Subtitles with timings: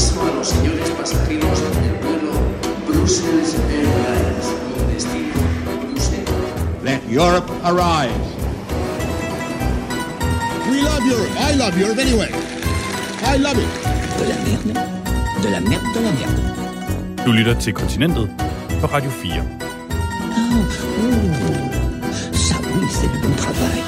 [0.00, 2.32] aviso a los señores pasajeros del vuelo
[2.86, 5.34] Brussels Airlines con destino
[5.82, 6.82] Bruselas.
[6.82, 8.14] Let Europe arise.
[10.70, 11.30] We love Europe.
[11.38, 12.30] I love Europe anyway.
[13.24, 13.68] I love it.
[14.18, 14.72] De la merde,
[15.42, 17.24] de la merde, de la merde.
[17.24, 18.30] Du lytter til Kontinentet
[18.80, 19.44] på Radio 4.
[20.32, 20.70] Ah, oh,
[22.32, 23.79] ça oui, c'est du bon travail.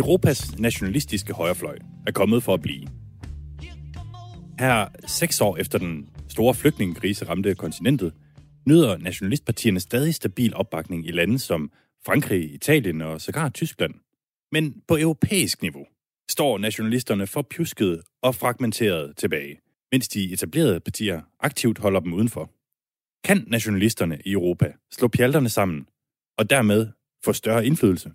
[0.00, 2.88] Europas nationalistiske højrefløj er kommet for at blive.
[4.58, 8.12] Her seks år efter den store flygtningekrise ramte kontinentet,
[8.66, 11.70] nyder nationalistpartierne stadig stabil opbakning i lande som
[12.06, 13.94] Frankrig, Italien og sågar Tyskland.
[14.52, 15.86] Men på europæisk niveau
[16.30, 19.60] står nationalisterne for pjusket og fragmenteret tilbage,
[19.92, 22.50] mens de etablerede partier aktivt holder dem udenfor.
[23.24, 25.86] Kan nationalisterne i Europa slå pjalterne sammen
[26.38, 26.88] og dermed
[27.24, 28.10] få større indflydelse?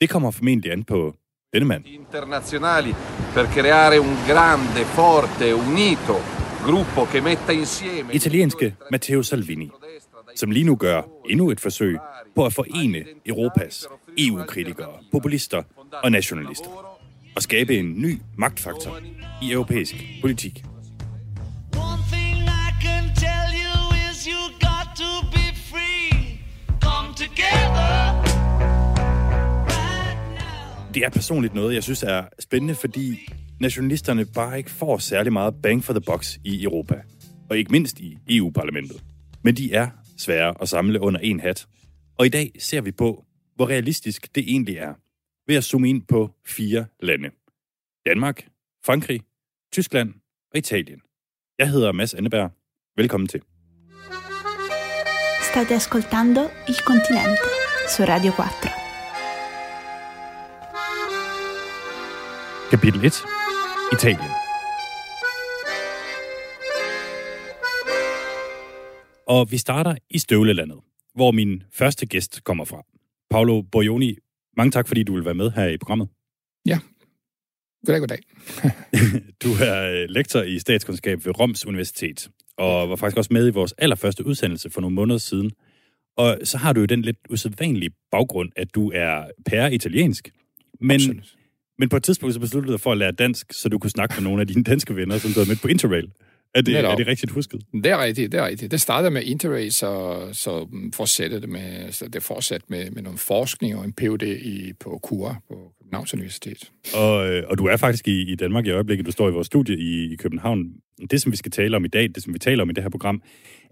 [0.00, 1.14] Det kommer formentlig an på
[1.52, 1.84] denne mand.
[1.86, 2.94] internazionali
[3.34, 6.14] per creare un grande, forte, unito
[6.64, 9.70] gruppo che metta insieme Italienske Matteo Salvini,
[10.36, 11.98] som lige nu gør endnu et forsøg
[12.34, 13.86] på at forene Europas
[14.18, 15.62] EU-kritikere, populister
[16.04, 16.70] og nationalister
[17.36, 18.98] og skabe en ny magtfaktor
[19.42, 20.64] i europæisk politik.
[30.98, 33.28] Det er personligt noget, jeg synes er spændende, fordi
[33.60, 37.02] nationalisterne bare ikke får særlig meget bang for the box i Europa.
[37.50, 39.04] Og ikke mindst i EU-parlamentet.
[39.44, 41.66] Men de er svære at samle under en hat.
[42.18, 43.24] Og i dag ser vi på,
[43.56, 44.94] hvor realistisk det egentlig er,
[45.46, 47.30] ved at zoome ind på fire lande.
[48.06, 48.46] Danmark,
[48.84, 49.20] Frankrig,
[49.72, 50.14] Tyskland
[50.52, 51.00] og Italien.
[51.58, 52.50] Jeg hedder Mads Anneberg.
[52.96, 53.42] Velkommen til.
[55.50, 57.48] State ascoltando Il Continente
[57.96, 58.67] su Radio 4.
[62.70, 63.12] Kapitel 1.
[63.92, 64.30] Italien.
[69.26, 70.78] Og vi starter i Støvlelandet,
[71.14, 72.82] hvor min første gæst kommer fra.
[73.30, 74.16] Paolo Borgioni,
[74.56, 76.08] mange tak, fordi du vil være med her i programmet.
[76.66, 76.78] Ja.
[77.86, 78.18] Goddag, goddag.
[79.44, 83.50] Du er øh, lektor i statskundskab ved Roms Universitet, og var faktisk også med i
[83.50, 85.50] vores allerførste udsendelse for nogle måneder siden.
[86.16, 90.30] Og så har du jo den lidt usædvanlige baggrund, at du er pære italiensk.
[90.80, 91.37] Men, Absolut.
[91.78, 93.90] Men på et tidspunkt så besluttede du dig for at lære dansk, så du kunne
[93.90, 96.10] snakke med nogle af dine danske venner, som du havde med på Interrail.
[96.54, 96.92] Er det, Netop.
[96.92, 97.60] er det rigtigt husket?
[97.72, 98.70] Det er rigtigt, det er rigtigt.
[98.70, 103.18] Det startede med Interrace, og så fortsatte det med, så det fortsatte med, med nogle
[103.18, 106.70] forskning og en PhD i, på KUA på Københavns Universitet.
[106.94, 109.06] Og, øh, og du er faktisk i, i Danmark i øjeblikket.
[109.06, 110.64] Du står i vores studie i, i København.
[111.10, 112.82] Det, som vi skal tale om i dag, det, som vi taler om i det
[112.82, 113.22] her program,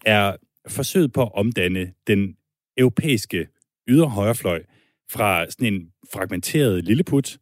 [0.06, 0.36] er
[0.68, 2.34] forsøget på at omdanne den
[2.76, 3.46] europæiske
[3.88, 4.62] ydre højrefløj
[5.10, 7.36] fra sådan en fragmenteret lilleput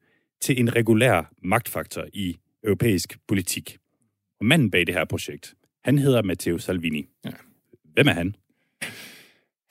[0.45, 3.77] til en regulær magtfaktor i europæisk politik.
[4.41, 7.07] Og manden bag det her projekt, han hedder Matteo Salvini.
[7.25, 7.31] Ja.
[7.95, 8.35] Hvem er han?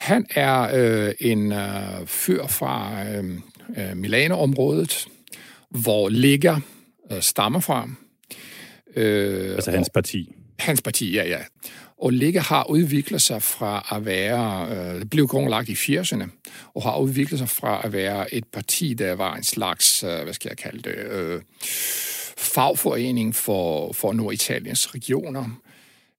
[0.00, 3.38] Han er øh, en øh, fyr fra øh,
[3.76, 5.06] øh, Milano-området,
[5.70, 6.56] hvor Lega
[7.12, 7.88] øh, stammer fra.
[8.96, 10.32] Øh, Altså hans parti.
[10.58, 11.38] Hans parti, ja, ja.
[11.98, 16.28] Og Lega har udviklet sig fra at være, øh, blev grundlagt i 80'erne,
[16.74, 20.32] og har udviklet sig fra at være et parti, der var en slags, øh, hvad
[20.32, 21.42] skal jeg kalde det, øh,
[22.36, 25.60] fagforening for, for Norditaliens regioner,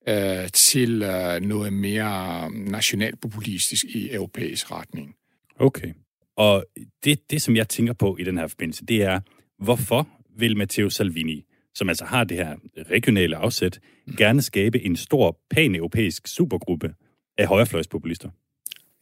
[0.10, 5.16] øh, til øh, noget mere nationalpopulistisk i europæisk retning.
[5.60, 5.94] Okay.
[6.38, 6.66] Og
[7.04, 9.20] det, det, som jeg tænker på i den her forbindelse, det er,
[9.64, 10.08] hvorfor
[10.38, 12.56] vil Matteo Salvini, som altså har det her
[12.92, 13.80] regionale afsæt,
[14.18, 16.94] gerne skabe en stor pan-europæisk supergruppe
[17.38, 18.30] af højrefløjspopulister?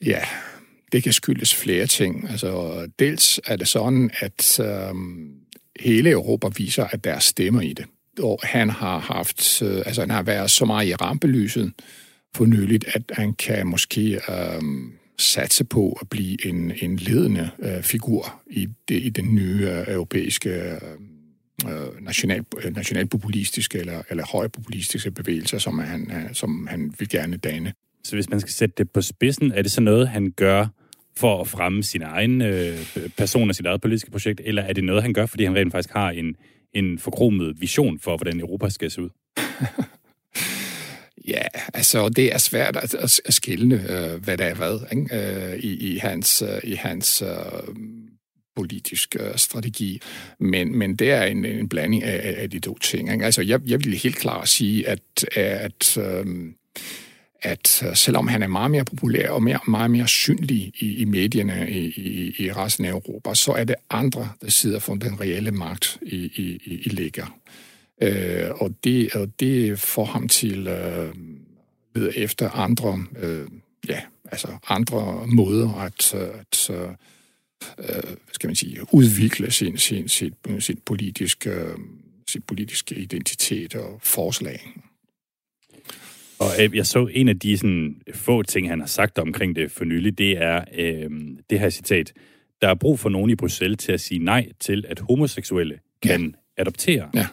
[0.06, 0.22] Ja,
[0.92, 2.30] det kan skyldes flere ting.
[2.30, 5.32] Altså, dels er det sådan, at øhm,
[5.80, 7.86] hele Europa viser, at der er stemmer i det.
[8.20, 11.74] Og han har haft, øh, altså han har været så meget i rampelyset
[12.36, 17.84] for nyligt, at han kan måske øhm, satse på at blive en, en ledende øh,
[17.84, 20.82] figur i, det, i den nye øh, europæiske øh,
[22.02, 27.74] national, øh, nationalpopulistiske eller, eller højpopulistiske bevægelser, som han, øh, som han vil gerne danne.
[28.04, 30.68] Så hvis man skal sætte det på spidsen, er det så noget, han gør
[31.18, 32.78] for at fremme sin egen øh,
[33.18, 35.72] person og sit eget politiske projekt, eller er det noget, han gør, fordi han rent
[35.72, 36.36] faktisk har en,
[36.74, 39.10] en forkromet vision for, hvordan Europa skal se ud?
[41.28, 41.42] Ja,
[41.74, 45.16] altså det er svært at, at, at skille, øh, hvad der er hvad ikke?
[45.16, 47.76] Øh, i, i hans, øh, i hans øh,
[48.56, 50.02] politisk øh, strategi.
[50.40, 53.14] Men, men det er en, en blanding af, af de to ting.
[53.14, 53.26] Ikke?
[53.26, 56.26] Altså jeg, jeg vil helt klart sige, at, at øh,
[57.44, 61.06] at øh, selvom han er meget mere populær og mere, meget mere synlig i, i
[61.06, 65.22] medierne i, i, i resten af Europa, så er det andre, der sidder for den
[65.22, 67.38] reelle magt i, i, i, i ligger.
[68.02, 71.14] Øh, og, det, og det får ham til øh,
[71.96, 73.48] lede efter andre, øh,
[73.88, 74.02] ja,
[74.32, 76.90] altså andre måder at, at øh,
[77.80, 81.66] øh, hvad skal man sige, udvikle sin, sin, sin, sin, politiske,
[82.28, 84.60] sin politiske identitet og forslag.
[86.40, 89.72] Og øh, jeg så en af de sådan, få ting, han har sagt omkring det
[89.72, 91.10] for nylig, det er øh,
[91.50, 92.14] det her citat.
[92.62, 96.26] Der er brug for nogen i Bruxelles til at sige nej til, at homoseksuelle kan
[96.26, 96.62] ja.
[96.62, 97.10] adoptere.
[97.14, 97.28] Ja.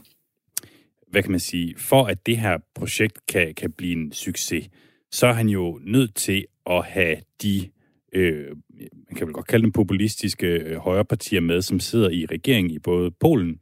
[1.10, 1.74] Hvad kan man sige?
[1.76, 4.68] For at det her projekt kan, kan blive en succes,
[5.10, 7.68] så er han jo nødt til at have de,
[8.12, 8.46] øh,
[9.08, 12.78] man kan vel godt kalde dem populistiske øh, højrepartier med, som sidder i regeringen i
[12.78, 13.60] både Polen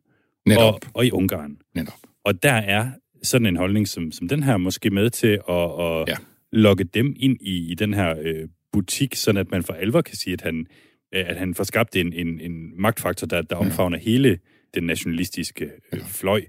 [0.72, 1.56] og, og i Ungarn.
[1.74, 1.94] Netop.
[2.24, 2.90] Og der er
[3.22, 6.16] sådan en holdning som, som den her måske med til at, at Ja.
[6.52, 10.16] lokke dem ind i, i den her øh, butik, sådan at man for alvor kan
[10.16, 10.66] sige, at han,
[11.14, 14.38] øh, at han får skabt en, en, en magtfaktor, der, der omfavner hele
[14.74, 16.42] den nationalistiske øh, fløj.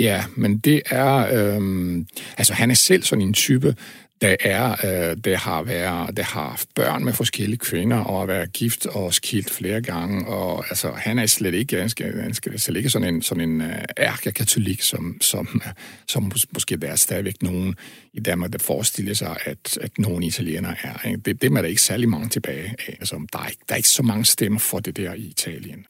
[0.00, 1.26] Ja, men det er...
[1.32, 2.06] Øhm,
[2.38, 3.74] altså, han er selv sådan en type,
[4.20, 8.26] der, er, øh, der, har været, der har haft børn med forskellige kvinder, og har
[8.26, 10.26] været gift og skilt flere gange.
[10.26, 13.50] Og altså, han er slet ikke, han skal, han skal slet ikke sådan en, sådan
[13.50, 15.62] en øh, ærkekatolik, som, som,
[16.12, 17.74] som måske der er stadigvæk nogen
[18.12, 21.06] i Danmark, der forestiller sig, at, at nogen italienere er.
[21.06, 21.18] Ikke?
[21.18, 22.96] Det, dem er der ikke særlig mange tilbage af.
[23.00, 25.86] Altså, der, er ikke, der er ikke så mange stemmer for det der i Italien.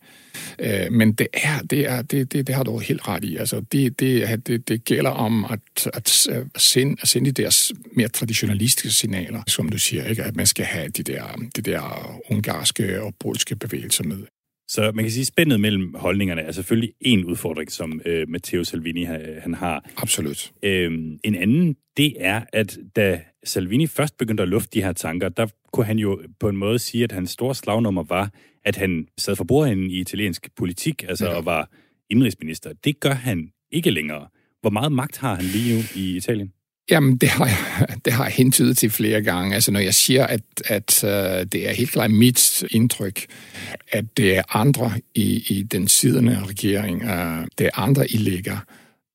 [0.58, 3.36] Øh, men det er, det er, det, det, det har du helt ret i.
[3.36, 6.08] Altså, det, det, det, det gælder om at, at,
[6.56, 10.22] sende, at sende de der mere traditionalistiske signaler, som du siger, ikke?
[10.22, 11.24] at man skal have de der,
[11.56, 14.18] de der ungarske og polske bevægelser med.
[14.68, 18.64] Så man kan sige, at spændet mellem holdningerne er selvfølgelig en udfordring, som øh, Matteo
[18.64, 19.90] Salvini han, han har.
[19.96, 20.52] Absolut.
[20.62, 25.28] Øhm, en anden, det er, at da Salvini først begyndte at lufte de her tanker,
[25.28, 28.30] der kunne han jo på en måde sige, at hans store slagnummer var,
[28.64, 31.34] at han sad for bordenden i italiensk politik, altså Ja.
[31.34, 31.68] og var
[32.10, 32.72] indrigsminister.
[32.84, 34.26] Det gør han ikke længere.
[34.60, 36.52] Hvor meget magt har han lige nu i Italien?
[36.90, 39.54] Jamen, det har, jeg, det har jeg hentydet til flere gange.
[39.54, 41.10] Altså, når jeg siger, at, at uh,
[41.52, 43.26] det er helt klart mit indtryk,
[43.88, 48.56] at det er andre i, i den siddende regering, uh, det er andre i ligger,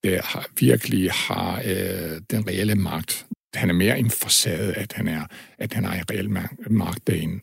[0.04, 3.26] der har, virkelig har uh, den reelle magt.
[3.54, 5.25] Han er mere en facade, at han er,
[5.57, 7.40] at han har en reel ma- magt derinde.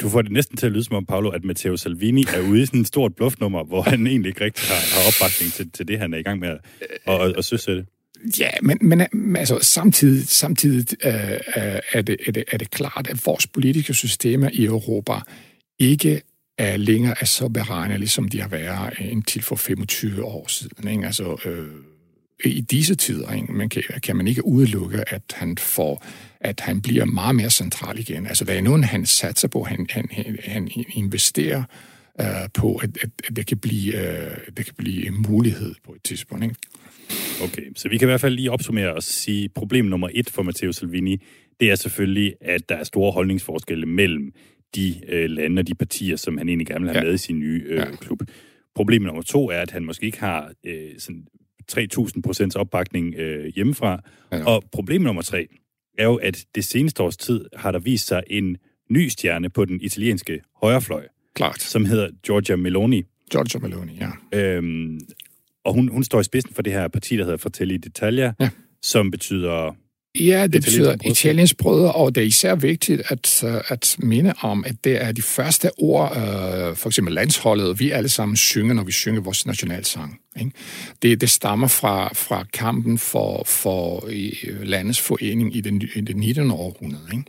[0.00, 2.62] Du får det næsten til at lyde som om, Paolo, at Matteo Salvini er ude
[2.62, 5.88] i sådan et stort bluffnummer, hvor han egentlig ikke rigtig har, har opbakning til, til
[5.88, 6.60] det, han er i gang med at,
[7.06, 7.86] at, at, søsætte.
[8.38, 12.70] Ja, men, men men altså, samtidig, samtidig øh, øh, er, det, er, det, er det
[12.70, 15.12] klart, at vores politiske systemer i Europa
[15.78, 16.22] ikke
[16.58, 20.88] er længere er så beregnelige, som de har været indtil for 25 år siden.
[20.88, 21.06] Ikke?
[21.06, 21.68] Altså, øh,
[22.44, 23.52] I disse tider?
[23.52, 26.04] Man kan, kan man ikke udelukke, at han får
[26.44, 28.26] at han bliver meget mere central igen.
[28.26, 30.08] Altså, der er nogen, han satser på, han, han,
[30.44, 31.62] han, investerer
[32.20, 35.92] øh, på, at, at, at det, kan blive, øh, det kan blive en mulighed på
[35.92, 36.44] et tidspunkt.
[36.44, 36.56] Ikke?
[37.42, 40.42] Okay, så vi kan i hvert fald lige opsummere og sige, problem nummer et for
[40.42, 41.22] Matteo Salvini,
[41.60, 44.32] det er selvfølgelig, at der er store holdningsforskelle mellem
[44.74, 47.06] de øh, lande og de partier, som han egentlig gerne vil have Ja.
[47.06, 47.96] med i sin nye øh, Ja.
[47.96, 48.22] klub.
[48.74, 51.24] Problem nummer to er, at han måske ikke har øh, sådan
[51.72, 54.02] 3.000 procents opbakning øh, hjemmefra.
[54.32, 54.44] Ja.
[54.44, 55.46] Og problem nummer tre
[55.98, 58.56] er jo, at det seneste års tid har der vist sig en
[58.90, 61.60] ny stjerne på den italienske højrefløj, Klart.
[61.62, 63.02] som hedder Giorgia Meloni.
[63.32, 64.38] Giorgio Meloni, ja.
[64.38, 65.00] Øhm,
[65.64, 68.48] og hun, hun står i spidsen for det her parti, der hedder Fratelli d'Italia, Ja.
[68.82, 69.76] som betyder...
[70.20, 74.64] Ja, det betyder italiensk brødre, og det er især vigtigt at, øh, at minde om,
[74.66, 78.84] at det er de første ord, øh, for eksempel landsholdet, vi alle sammen synger, når
[78.84, 80.18] vi synger vores nationalsang.
[80.40, 80.50] Ikke?
[81.02, 84.08] Det, det stammer fra, fra kampen for, for
[84.64, 86.50] landets forening i det, i det 19.
[86.50, 87.04] århundrede.
[87.12, 87.24] Ikke?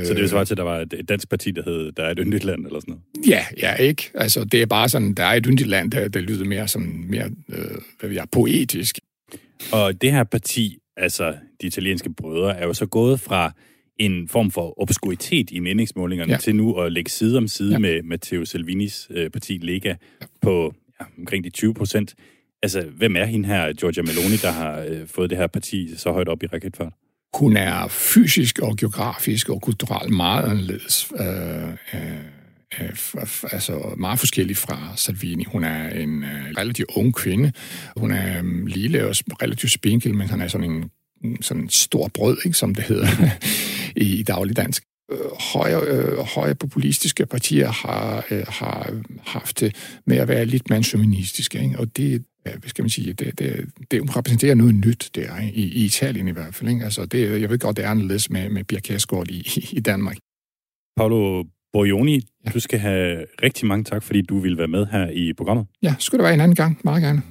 [0.00, 1.92] Øh, Så det vil svare til, at der var et, et dansk parti, der hed
[1.92, 3.28] Der er et yndigt land, eller sådan noget.
[3.28, 4.10] Ja, ja, ikke?
[4.14, 7.04] Altså, det er bare sådan, der er et yndigt land, der, der lyder mere, sådan,
[7.08, 7.64] mere øh,
[8.00, 8.98] hvad ved jeg, poetisk.
[9.72, 13.52] Og det her parti, altså de italienske brødre, er jo så gået fra
[13.98, 16.34] en form for obskuritet i meningsmålingerne Ja.
[16.34, 16.38] ja.
[16.40, 17.74] til nu at lægge side om side Ja.
[17.74, 17.78] ja.
[17.78, 19.94] med Matteo Salvinis øh, parti Lega
[20.42, 22.14] på ja, omkring de 20 procent.
[22.62, 26.12] Altså, hvem er hende her, Giorgia Meloni, der har øh, fået det her parti så
[26.12, 26.92] højt op i raketfart?
[27.34, 31.12] Hun er fysisk og geografisk og kulturelt meget anderledes.
[31.20, 32.18] Øh, øh,
[32.80, 35.44] øh, f- altså meget forskellig fra Salvini.
[35.44, 37.52] Hun er en øh, relativt ung kvinde.
[37.96, 40.90] Hun er øh, lille og relativt spinkel, men han er sådan en
[41.22, 43.08] mm, sådan stor brød, ikke, som det hedder
[43.96, 44.82] i, i dagligdansk.
[45.12, 45.18] Øh,
[45.52, 50.82] Højre, øh, højre populistiske partier har, øh, har haft det med at være lidt mere
[51.62, 51.78] ikke?
[51.78, 55.58] og det, hvad skal man sige, det, det, det repræsenterer noget nyt der, ikke?
[55.58, 56.70] I, i Italien i hvert fald.
[56.70, 56.84] Ikke?
[56.84, 60.16] Altså, det, jeg ved godt, det er anderledes med, med Pia Kærsgaard i, i Danmark.
[60.96, 62.50] Paolo Borgioni, ja.
[62.50, 65.66] du skal have rigtig mange tak, fordi du ville være med her i programmet.
[65.82, 66.80] Ja, skulle det være en anden gang.
[66.84, 67.22] Meget gerne.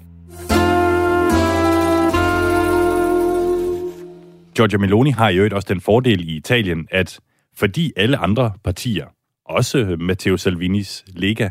[4.55, 7.19] Giorgia Meloni har i øvrigt også den fordel i Italien, at
[7.55, 9.05] fordi alle andre partier,
[9.46, 11.50] også Matteo Salvinis Lega,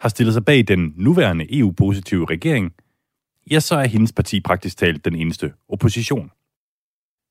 [0.00, 2.72] har stillet sig bag den nuværende EU-positive regering,
[3.50, 6.30] ja, så er hendes parti praktisk talt den eneste opposition.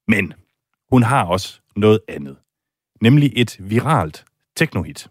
[0.07, 0.33] Men
[0.91, 2.37] hun har også noget andet,
[3.01, 4.25] nemlig et viralt
[4.59, 5.07] technohit.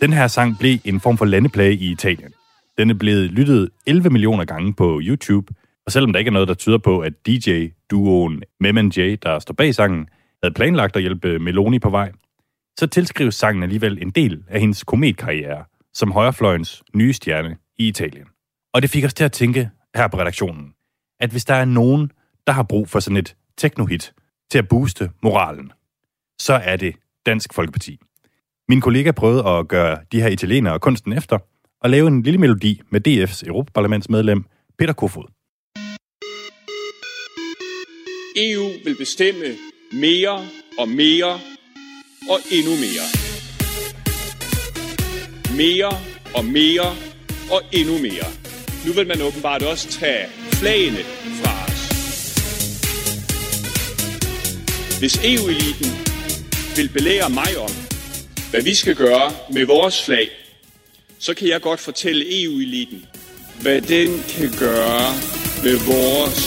[0.00, 2.32] Den her sang blev en form for landeplage i Italien.
[2.78, 5.54] Den er blevet lyttet 11 millioner gange på YouTube,
[5.86, 9.54] og selvom der ikke er noget, der tyder på, at DJ-duoen Mem J, der står
[9.54, 10.08] bag sangen,
[10.42, 12.12] havde planlagt at hjælpe Meloni på vej,
[12.78, 15.64] så tilskrives sangen alligevel en del af hendes kometkarriere
[15.94, 18.26] som højrefløjens nye stjerne i Italien.
[18.74, 20.74] Og det fik os til at tænke her på redaktionen,
[21.20, 22.12] at hvis der er nogen,
[22.46, 24.12] der har brug for sådan et teknohit
[24.50, 25.72] til at booste moralen,
[26.38, 26.94] så er det
[27.26, 28.00] Dansk Folkeparti.
[28.70, 31.38] Min kollega prøvede at gøre de her italienere kunsten efter,
[31.82, 34.44] og lave en lille melodi med DF's Europaparlamentsmedlem
[34.78, 35.24] Peter Kofod.
[38.36, 39.44] EU vil bestemme
[39.92, 40.36] mere
[40.78, 41.32] og mere
[42.32, 43.06] og endnu mere.
[45.56, 45.92] Mere
[46.34, 46.88] og mere
[47.54, 48.28] og endnu mere.
[48.86, 51.02] Nu vil man åbenbart også tage flagene
[51.40, 51.82] fra os.
[55.00, 55.90] Hvis EU-eliten
[56.76, 57.89] vil belære mig om,
[58.50, 60.28] hvad vi skal gøre med vores flag,
[61.18, 63.00] så kan jeg godt fortælle EU-eliten,
[63.62, 65.04] hvad den kan gøre
[65.66, 66.40] med vores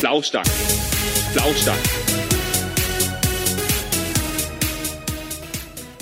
[0.00, 0.46] flagstang.
[1.34, 1.80] Flagstang.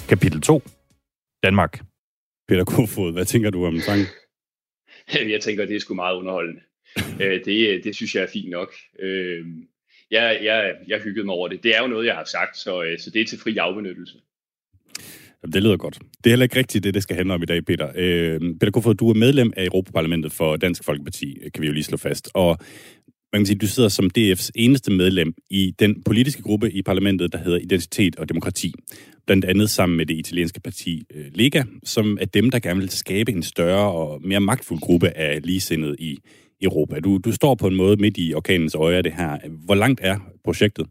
[0.09, 0.63] Kapitel 2.
[1.43, 1.81] Danmark.
[2.49, 4.07] Peter Kofod, hvad tænker du om sangen?
[5.35, 6.61] Jeg tænker, det er sgu meget underholdende.
[7.23, 8.75] Øh, det, det synes jeg er fint nok.
[9.01, 9.47] Øh,
[10.11, 11.63] Jeg, jeg, jeg hyggede mig over det.
[11.63, 14.15] Det er jo noget, jeg har sagt, så, øh, så det er til fri afbenyttelse.
[15.43, 15.99] Jamen, Det lyder godt.
[16.25, 17.89] Det er heller ikke rigtigt det, det skal handle om i dag, Peter.
[17.95, 21.85] Øh, Peter Kofod, du er medlem af Europaparlamentet for Dansk Folkeparti, kan vi jo lige
[21.85, 22.31] slå fast.
[22.35, 22.59] Og
[23.33, 27.33] man kan sige, du sidder som DF's eneste medlem i den politiske gruppe i parlamentet,
[27.33, 28.75] der hedder Identitet og Demokrati.
[29.27, 32.91] Blandt andet sammen med det italienske parti øh, Lega, som er dem, der gerne vil
[32.91, 36.19] skabe en større og mere magtfuld gruppe af ligesindede i
[36.63, 37.01] Europa.
[37.01, 39.39] Du, du står på en måde midt i orkanens øje det her.
[39.65, 40.87] Hvor langt er projektet?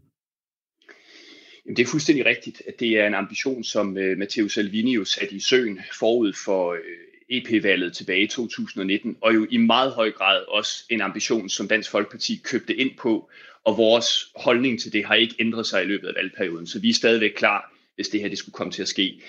[1.70, 5.04] Jamen, det er fuldstændig rigtigt, at det er en ambition, som øh, Matteo Salvini jo
[5.04, 6.80] satte i søen forud for øh,
[7.28, 11.90] EP-valget tilbage i 2019, og jo i meget høj grad også en ambition, som Dansk
[11.90, 13.30] Folkeparti købte ind på,
[13.64, 16.88] og vores holdning til det har ikke ændret sig i løbet af valgperioden, så vi
[16.88, 19.22] er stadigvæk klar, hvis det her det skulle komme til at ske.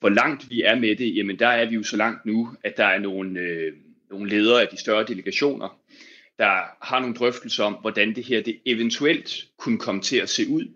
[0.00, 2.76] Hvor langt vi er med det, jamen der er vi jo så langt nu, at
[2.76, 3.72] der er nogle, øh,
[4.10, 5.78] nogle ledere af de større delegationer,
[6.38, 10.48] der har nogle drøftelser om, hvordan det her det eventuelt kunne komme til at se
[10.48, 10.68] ud,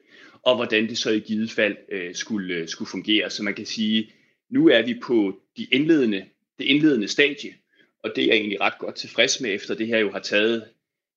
[0.43, 3.31] og hvordan det så i givet fald øh, skulle, øh, skulle fungere.
[3.31, 4.13] Så man kan sige,
[4.51, 6.25] nu er vi på de indledende,
[6.59, 7.55] det indledende stadie,
[8.03, 10.65] og det er jeg egentlig ret godt tilfreds med, efter det her jo har taget,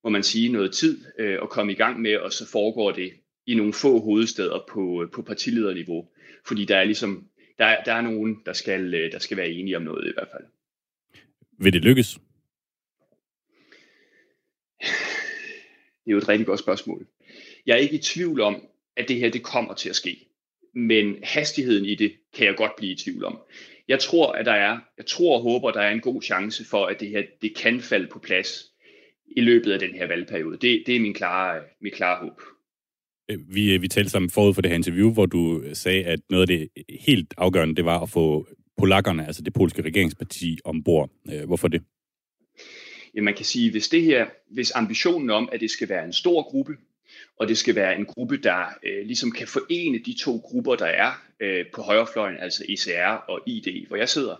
[0.04, 3.12] må man sige, noget tid øh, at komme i gang med, og så foregår det
[3.46, 6.08] i nogle få hovedsteder på, på partilederniveau.
[6.46, 7.28] Fordi der er ligesom,
[7.58, 10.28] der, er- der er nogen, der skal, der skal være enige om noget i hvert
[10.32, 10.44] fald.
[11.58, 12.18] Vil det lykkes?
[16.04, 17.06] Det er jo et rigtig godt spørgsmål.
[17.66, 18.62] Jeg er ikke i tvivl om,
[18.96, 20.26] at det her det kommer til at ske.
[20.74, 23.38] Men hastigheden i det kan jeg godt blive i tvivl om.
[23.88, 26.86] Jeg tror, at der er, jeg tror og håber, der er en god chance for,
[26.86, 28.64] at det her det kan falde på plads
[29.36, 30.56] i løbet af den her valgperiode.
[30.56, 32.40] Det, det er min klare, min klare håb.
[33.30, 36.50] Øh, Vi, vi talte sammen forud for det her interview, hvor du sagde, at noget
[36.50, 36.68] af det
[37.00, 38.46] helt afgørende, det var at få
[38.78, 41.10] polakkerne, altså det polske regeringsparti, ombord.
[41.32, 41.82] Øh, Hvorfor det?
[43.14, 46.12] Ja, man kan sige, hvis det her, hvis ambitionen om, at det skal være en
[46.12, 46.72] stor gruppe,
[47.40, 50.86] og det skal være en gruppe, der øh, ligesom kan forene de to grupper, der
[50.86, 54.36] er øh, på højrefløjen, altså ECR og ID, hvor jeg sidder.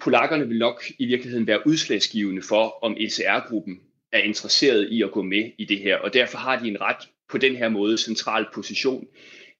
[0.00, 3.80] Polakkerne vil nok i virkeligheden være udslagsgivende for, om ECR-gruppen
[4.12, 7.08] er interesseret i at gå med i det her, og derfor har de en ret
[7.30, 9.06] på den her måde central position,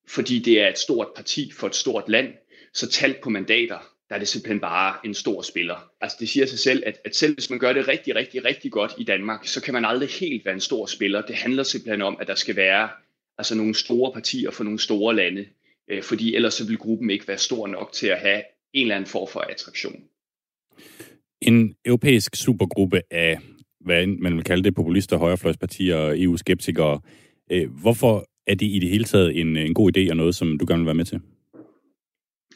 [0.08, 2.34] fordi det er et stort parti for et stort land,
[2.72, 5.90] så talt på mandater der er det simpelthen bare en stor spiller.
[6.00, 8.72] Altså det siger sig selv, at, at selv hvis man gør det rigtig, rigtig, rigtig
[8.72, 11.22] godt i Danmark, så kan man aldrig helt være en stor spiller.
[11.22, 12.88] Det handler simpelthen om, at der skal være
[13.38, 15.46] altså nogle store partier for nogle store lande,
[15.90, 18.96] øh, fordi ellers så vil gruppen ikke være stor nok til at have en eller
[18.96, 20.02] anden form for attraktion.
[21.40, 23.38] En europæisk supergruppe af,
[23.80, 27.00] hvad man vil kalde det, populister, højrefløjspartier og EU-skeptikere.
[27.52, 30.58] Øh, hvorfor er det i det hele taget en, en god idé og noget, som
[30.58, 31.20] du gerne vil være med til?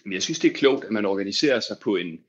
[0.04, 2.20] Men jeg synes, det er klogt, at man organiserer sig på en,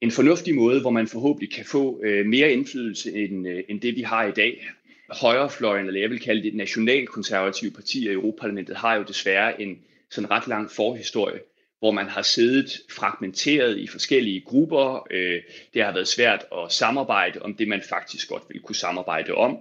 [0.00, 3.96] en fornuftig måde, hvor man forhåbentlig kan få øh, mere indflydelse end, øh, end det,
[3.96, 4.66] vi har i dag.
[5.10, 9.78] Højrefløjen, eller jeg vil kalde det nationalkonservative partier i Europaparlamentet, har jo desværre en
[10.10, 11.40] sådan ret lang forhistorie,
[11.78, 15.06] hvor man har siddet fragmenteret i forskellige grupper.
[15.10, 15.42] Øh,
[15.74, 19.58] det har været svært at samarbejde om det, man faktisk godt vil kunne samarbejde om.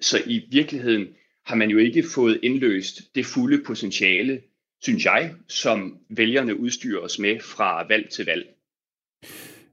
[0.00, 1.08] Så i virkeligheden
[1.46, 4.40] har man jo ikke fået indløst det fulde potentiale,
[4.82, 8.46] synes jeg, som vælgerne udstyrer os med fra valg til valg.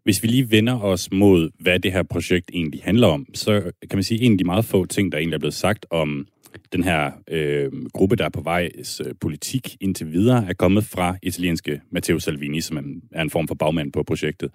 [0.04, 3.98] Hvis vi lige vender os mod, hvad det her projekt egentlig handler om, så kan
[3.98, 6.28] man sige, at en af de meget få ting, der egentlig er blevet sagt om
[6.74, 8.70] den her øh, gruppe, der er på vej
[9.06, 13.56] øh, politik indtil videre, er kommet fra italienske Matteo Salvini, som er en form for
[13.56, 14.52] bagmand på projektet.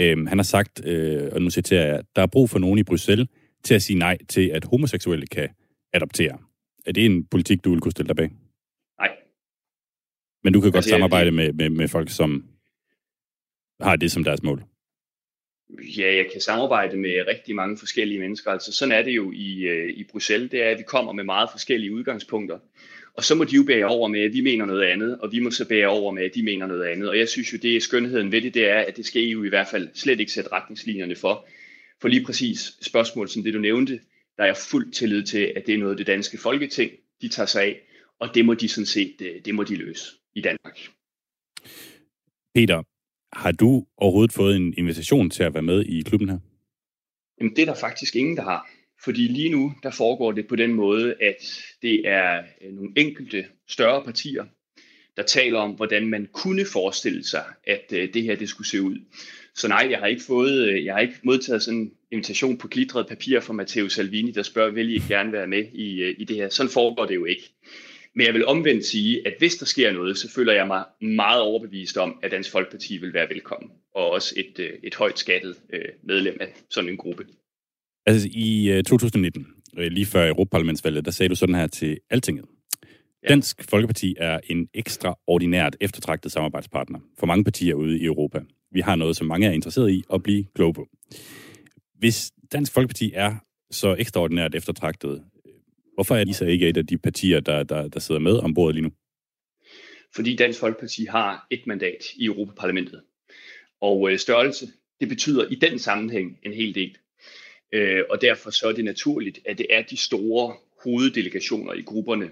[0.00, 2.82] Øh, han har sagt, øh, og nu citerer jeg, der er brug for nogen i
[2.82, 3.28] Bruxelles
[3.64, 5.48] til at sige nej til, at homoseksuelle kan
[5.92, 6.38] adoptere.
[6.86, 8.30] Er det en politik, du vil kunne stille dig bag?
[10.44, 12.44] Men du kan godt altså, samarbejde med, med, med folk, som
[13.80, 14.62] har det som deres mål?
[15.98, 18.50] Ja, jeg kan samarbejde med rigtig mange forskellige mennesker.
[18.50, 20.50] Altså sådan er det jo i, øh, i Bruxelles.
[20.50, 22.58] Det er, at vi kommer med meget forskellige udgangspunkter.
[23.14, 25.40] Og så må de jo bære over med, at vi mener noget andet, og vi
[25.40, 27.08] må så bære over med, at de mener noget andet.
[27.08, 29.44] Og jeg synes jo, det er skønheden ved det, det er, at det skal EU
[29.44, 31.48] i hvert fald slet ikke sætte retningslinjerne for.
[32.00, 34.00] For lige præcis spørgsmål som det, du nævnte,
[34.36, 36.90] der er jeg fuldt tillid til, at det er noget, det danske folketing,
[37.22, 37.80] de tager sig af,
[38.20, 40.04] og det må de sådan set, øh, det må de løse
[40.38, 40.78] i Danmark.
[42.54, 42.82] Peter,
[43.32, 46.38] har du overhovedet fået en invitation til at være med i klubben her?
[47.40, 48.70] Jamen, det er der faktisk ingen, der har.
[49.04, 51.36] Fordi lige nu, der foregår det på den måde, at
[51.82, 54.44] det er øh, nogle enkelte større partier,
[55.16, 58.82] der taler om, hvordan man kunne forestille sig, at øh, det her det skulle se
[58.82, 58.96] ud.
[59.54, 62.68] Så nej, jeg har ikke fået, øh, jeg har ikke modtaget sådan en invitation på
[62.68, 66.36] glitret papir fra Matteo Salvini, der spørger, vil I gerne være med i, i det
[66.36, 66.48] her?
[66.48, 67.54] Sådan foregår det jo ikke.
[68.18, 71.42] Men jeg vil omvendt sige, at hvis der sker noget, så føler jeg mig meget
[71.42, 73.70] overbevist om, at Dansk Folkeparti vil være velkommen.
[73.94, 77.26] Og også et, øh, et højt skattet øh, medlem af sådan en gruppe.
[78.06, 79.46] Altså i 2019,
[79.78, 82.44] øh, lige før Europaparlamentsvalget, der sagde du sådan her til Altinget.
[83.22, 83.28] Ja.
[83.28, 88.40] Dansk Folkeparti er en ekstraordinært eftertragtet samarbejdspartner for mange partier ude i Europa.
[88.72, 90.88] Vi har noget, som mange er interesseret i at blive kloge på.
[91.98, 93.36] Hvis Dansk Folkeparti er
[93.70, 95.24] så ekstraordinært eftertragtet,
[95.98, 98.82] Hvorfor er så ikke et af de partier, der, der, der sidder med ombord lige
[98.82, 98.90] nu?
[100.14, 103.02] Fordi Dansk Folkeparti har et mandat i Europaparlamentet.
[103.80, 104.66] Og øh, størrelse,
[105.00, 106.96] det betyder i den sammenhæng en hel del.
[107.72, 112.30] Øh, og derfor så er det naturligt, at det er de store hoveddelegationer i grupperne,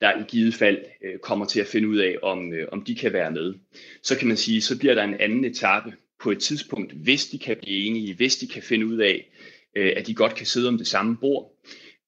[0.00, 2.94] der i givet fald øh, kommer til at finde ud af, om, øh, om de
[2.94, 3.54] kan være med.
[4.02, 7.38] Så kan man sige, så bliver der en anden etape på et tidspunkt, hvis de
[7.38, 9.30] kan blive enige, hvis de kan finde ud af,
[9.76, 11.53] øh, at de godt kan sidde om det samme bord,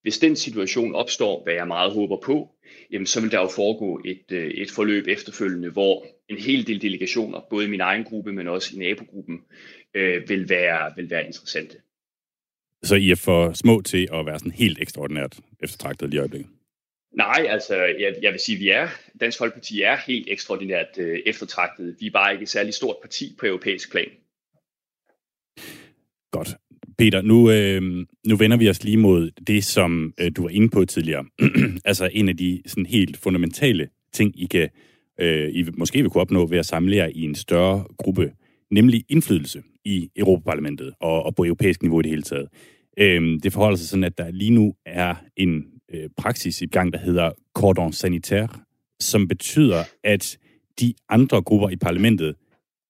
[0.07, 2.49] hvis den situation opstår, hvad jeg meget håber på,
[2.91, 6.81] jamen så vil der jo foregå et, øh, et forløb efterfølgende, hvor en hel del
[6.81, 9.41] delegationer, både i min egen gruppe, men også i nabogruppen,
[9.93, 11.77] øh, vil, være, vil være interessante.
[12.83, 16.49] Så I er for små til at være sådan helt ekstraordinært eftertragtet lige i øjeblikket?
[17.13, 18.87] Nej, altså jeg, jeg vil sige, at vi er,
[19.19, 21.95] Dansk Folkeparti er helt ekstraordinært øh, eftertragtet.
[21.99, 24.09] Vi er bare ikke et særligt stort parti på europæisk plan.
[26.31, 26.49] Godt.
[26.97, 30.69] Peter, nu, øh, nu vender vi os lige mod det, som øh, du var inde
[30.69, 31.25] på tidligere.
[31.85, 34.69] altså en af de sådan helt fundamentale ting, I kan
[35.19, 38.31] øh, I måske vil kunne opnå ved at samle jer i en større gruppe,
[38.71, 42.47] nemlig indflydelse i Europaparlamentet og, og på europæisk niveau i det hele taget.
[42.99, 46.93] Øh, det forholder sig sådan, at der lige nu er en øh, praksis i gang,
[46.93, 48.47] der hedder cordon sanitaire,
[48.99, 50.37] som betyder, at
[50.79, 52.35] de andre grupper i parlamentet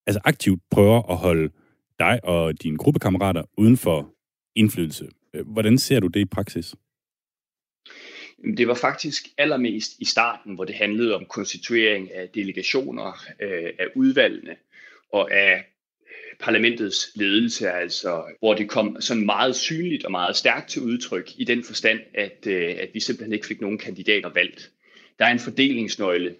[0.07, 1.49] altså aktivt prøver at holde
[1.99, 4.13] dig og dine gruppekammerater uden for
[4.55, 5.09] indflydelse.
[5.33, 6.75] Øh, hvordan ser du det i praksis?
[8.57, 13.87] Det var faktisk allermest i starten, hvor det handlede om konstituering af delegationer, øh, af
[13.95, 14.55] udvalgene
[15.13, 15.53] og af
[16.01, 21.31] øh, parlamentets ledelse, altså hvor det kom sådan meget synligt og meget stærkt til udtryk
[21.37, 24.71] i den forstand, at, øh, at vi simpelthen ikke fik nogen kandidater valgt.
[25.19, 26.35] Der er en fordelingsnøgle,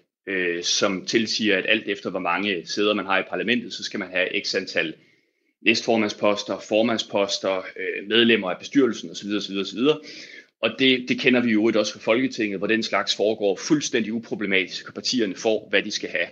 [0.62, 4.10] som tilsiger, at alt efter hvor mange sæder man har i parlamentet, så skal man
[4.10, 4.94] have x antal
[5.64, 9.28] næstformandsposter, formandsposter, øh, medlemmer af bestyrelsen osv.
[9.36, 9.78] osv., osv.
[10.62, 14.88] Og det, det kender vi jo også fra Folketinget, hvor den slags foregår fuldstændig uproblematisk,
[14.88, 16.28] og partierne får, hvad de skal have.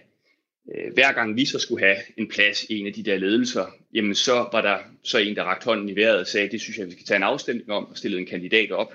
[0.74, 3.66] Øh, hver gang vi så skulle have en plads i en af de der ledelser,
[3.94, 6.78] jamen så var der så en, der rakte hånden i vejret og sagde, det synes
[6.78, 8.94] jeg, vi skal tage en afstemning om, og stillede en kandidat op.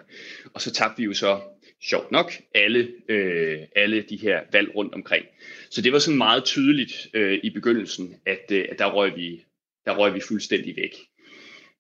[0.54, 1.40] Og så tabte vi jo så,
[1.82, 5.26] sjovt nok, alle, øh, alle de her valg rundt omkring.
[5.70, 9.46] Så det var sådan meget tydeligt øh, i begyndelsen, at, øh, at der, røg vi,
[9.86, 10.96] der røg vi fuldstændig væk.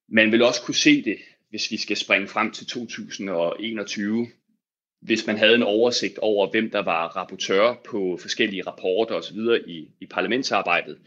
[0.09, 1.17] Man vil også kunne se det,
[1.49, 4.27] hvis vi skal springe frem til 2021,
[5.01, 9.37] hvis man havde en oversigt over, hvem der var rapportør på forskellige rapporter osv.
[9.67, 10.97] I, i parlamentsarbejdet,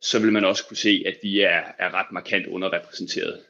[0.00, 3.40] så vil man også kunne se, at vi er, er ret markant underrepræsenteret.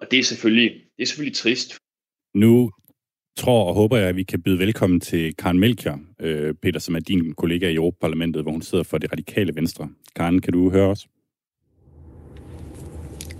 [0.00, 1.76] Og det er selvfølgelig, det er selvfølgelig trist.
[2.34, 2.70] Nu
[3.36, 6.94] tror og håber jeg, at vi kan byde velkommen til Karen Melchior, øh, Peter, som
[6.94, 9.88] er din kollega i Europaparlamentet, hvor hun sidder for det radikale venstre.
[10.16, 11.06] Karen, kan du høre os?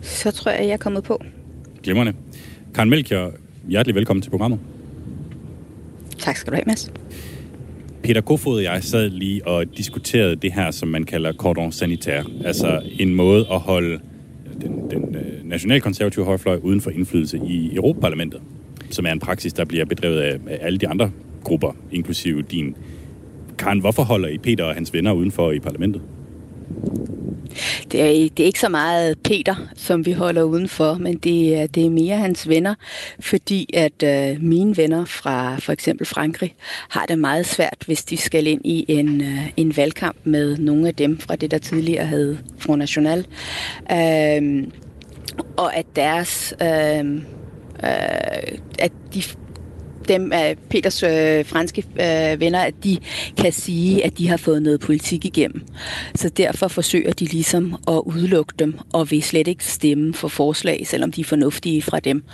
[0.05, 1.23] Så tror jeg, jeg er kommet på.
[1.83, 2.13] Glimrende.
[2.75, 3.33] Karen Melchior,
[3.69, 4.59] hjertelig velkommen til programmet.
[6.19, 6.93] Tak skal du have, Mads.
[8.03, 12.25] Peter Kofod og jeg sad lige og diskuterede det her, som man kalder cordon sanitaire.
[12.45, 14.01] Altså en måde at holde
[14.61, 18.41] den, den øh, nationalkonservative højrefløj uden for indflydelse i Europaparlamentet,
[18.91, 21.11] som er en praksis, der bliver bedrevet af, af alle de andre
[21.45, 22.77] grupper, inklusive din.
[23.59, 26.03] Karen, hvorfor holder I Peter og hans venner udenfor i parlamentet?
[27.93, 31.67] Det er, det er ikke så meget Peter, som vi holder udenfor, men det er,
[31.67, 32.75] det er mere hans venner,
[33.21, 36.55] fordi at øh, mine venner fra for eksempel Frankrig
[36.89, 40.89] har det meget svært, hvis de skal ind i en, øh, en valgkamp med nogle
[40.89, 43.27] af dem fra det, der tidligere hed Front National.
[43.93, 44.67] Øh,
[45.57, 46.55] og at deres...
[46.63, 47.15] Øh,
[47.85, 49.23] øh, at de
[50.09, 52.99] dem af Peters øh, franske øh, venner, at de
[53.37, 55.63] kan sige, at de har fået noget politik igennem.
[56.15, 60.87] Så derfor forsøger de ligesom at udelukke dem, og vil slet ikke stemme for forslag,
[60.87, 62.25] selvom de er fornuftige fra dem.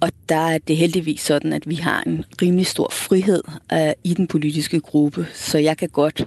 [0.00, 4.14] Og der er det heldigvis sådan, at vi har en rimelig stor frihed øh, i
[4.14, 6.20] den politiske gruppe, så jeg kan godt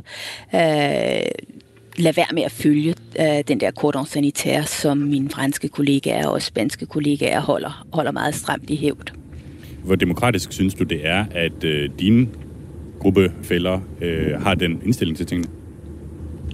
[0.55, 0.61] øh,
[1.97, 6.41] lade være med at følge øh, den der cordon sanitaire, som mine franske kollegaer og
[6.41, 9.26] spanske kollegaer holder, holder meget stramt i hævd
[9.87, 12.27] hvor demokratisk synes du, det er, at øh, dine
[12.99, 15.49] gruppefælder øh, har den indstilling til tingene?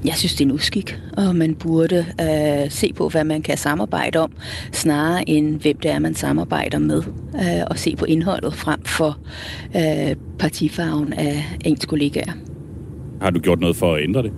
[0.05, 3.57] Jeg synes, det er en uskik, og man burde øh, se på, hvad man kan
[3.57, 4.31] samarbejde om,
[4.71, 7.03] snarere end hvem det er, man samarbejder med,
[7.35, 9.17] øh, og se på indholdet frem for
[9.75, 12.33] øh, partifarven af ens kollegaer.
[13.21, 14.31] Har du gjort noget for at ændre det?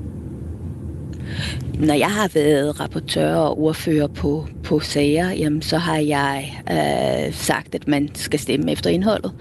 [1.80, 7.34] Når jeg har været rapportør og ordfører på, på sager, jamen, så har jeg øh,
[7.34, 9.32] sagt, at man skal stemme efter indholdet,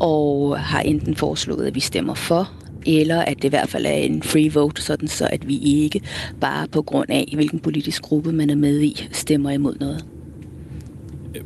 [0.00, 2.50] og har enten foreslået, at vi stemmer for,
[2.86, 6.00] eller at det i hvert fald er en free vote, sådan så at vi ikke
[6.40, 10.04] bare på grund af, hvilken politisk gruppe man er med i, stemmer imod noget.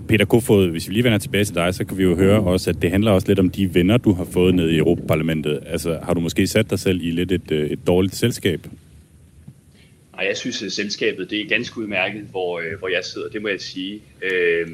[0.08, 2.70] Peter Kofod, hvis vi lige vender tilbage til dig, så kan vi jo høre også,
[2.70, 5.60] at det handler også lidt om de venner, du har fået ned i Europaparlamentet.
[5.66, 8.66] Altså, har du måske sat dig selv i lidt et, øh, et dårligt selskab?
[10.16, 13.42] Nej, jeg synes, at selskabet det er ganske udmærket, hvor, øh, hvor jeg sidder, det
[13.42, 14.02] må jeg sige.
[14.22, 14.68] Øh,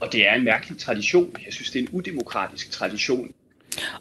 [0.00, 1.36] og det er en mærkelig tradition.
[1.46, 3.34] Jeg synes, det er en udemokratisk tradition.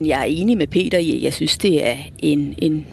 [0.02, 2.88] Jeg er enig med Peter i, jeg synes, det er en, en,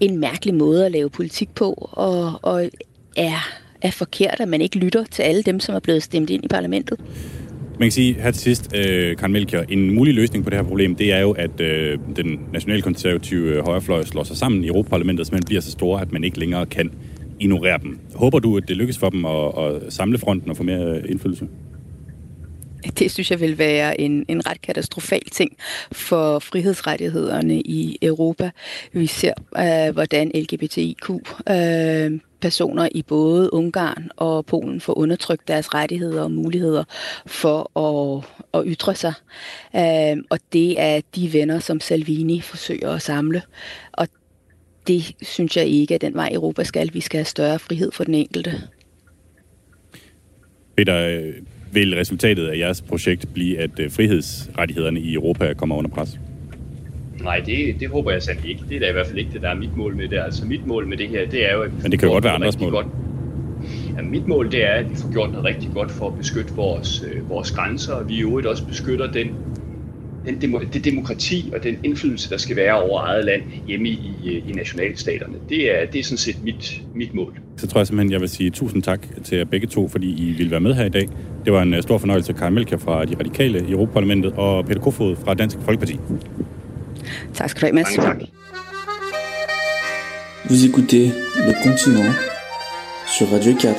[0.00, 2.70] en mærkelig måde at lave politik på, og, og
[3.16, 3.48] er,
[3.82, 6.48] er forkert, at man ikke lytter til alle dem, som er blevet stemt ind i
[6.48, 7.00] parlamentet.
[7.78, 10.64] Man kan sige her til sidst, øh, Karen Melchior, en mulig løsning på det her
[10.64, 15.26] problem, det er jo, at øh, den nationalkonservative øh, højrefløj slår sig sammen i Europaparlamentet,
[15.26, 16.90] så man bliver så store, at man ikke længere kan
[17.40, 17.98] ignorere dem.
[18.14, 21.04] Håber du, at det lykkes for dem at, at samle fronten og få mere øh,
[21.08, 21.46] indflydelse?
[22.98, 25.56] Det synes jeg vil være en, en ret katastrofal ting
[25.92, 28.50] for frihedsrettighederne i Europa.
[28.92, 31.10] Vi ser, øh, hvordan LGBTIQ
[31.50, 36.84] øh, personer i både Ungarn og Polen får undertrykt deres rettigheder og muligheder
[37.26, 39.12] for at, at ytre sig.
[39.76, 43.42] Øh, og det er de venner, som Salvini forsøger at samle.
[43.92, 44.08] Og
[44.86, 46.94] det synes jeg ikke er den vej Europa skal.
[46.94, 48.62] Vi skal have større frihed for den enkelte.
[50.76, 51.32] Peter,
[51.72, 56.18] vil resultatet af jeres projekt blive, at øh, frihedsrettighederne i Europa kommer under pres?
[57.22, 58.62] Nej, det, det håber jeg sandelig ikke.
[58.68, 60.18] Det er da i hvert fald ikke det, der er mit mål med det.
[60.18, 61.62] Altså mit mål med det her, det er jo...
[61.62, 62.72] At Men det kan jo godt være andres mål.
[62.72, 62.86] Godt.
[63.96, 66.54] Ja, mit mål det er, at vi får gjort noget rigtig godt for at beskytte
[66.54, 69.28] vores, øh, vores grænser, og vi i øvrigt også beskytter den,
[70.26, 74.42] den demo, det demokrati og den indflydelse, der skal være over eget land hjemme i,
[74.48, 75.34] i, nationalstaterne.
[75.48, 77.38] Det er, det er sådan set mit, mit mål.
[77.56, 80.32] Så tror jeg simpelthen, jeg vil sige tusind tak til jer begge to, fordi I
[80.32, 81.08] ville være med her i dag.
[81.44, 84.80] Det var en øh, stor fornøjelse, Karin Melker fra De Radikale i Europaparlamentet og Peter
[84.80, 85.98] Kofod fra Dansk Folkeparti.
[87.34, 87.96] Tak skal du have, Mads.
[87.96, 88.28] Mange tak.
[90.44, 91.12] Vous écoutez
[91.46, 92.12] Le Continent
[93.06, 93.74] sur Radio 4.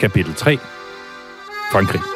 [0.00, 0.58] Kapitel 3.
[1.72, 2.13] Frankrig.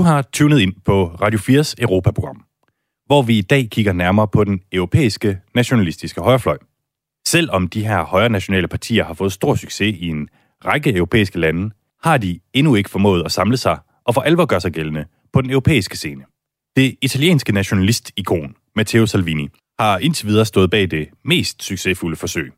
[0.00, 2.44] Du har tunet ind på Radio 4's Europaprogram,
[3.06, 6.58] hvor vi i dag kigger nærmere på den europæiske nationalistiske højrefløj.
[7.26, 10.28] Selvom de her højre nationale partier har fået stor succes i en
[10.64, 11.70] række europæiske lande,
[12.02, 15.40] har de endnu ikke formået at samle sig og for alvor gøre sig gældende på
[15.40, 16.24] den europæiske scene.
[16.76, 22.52] Det italienske nationalist-ikon, Matteo Salvini, har indtil videre stået bag det mest succesfulde forsøg.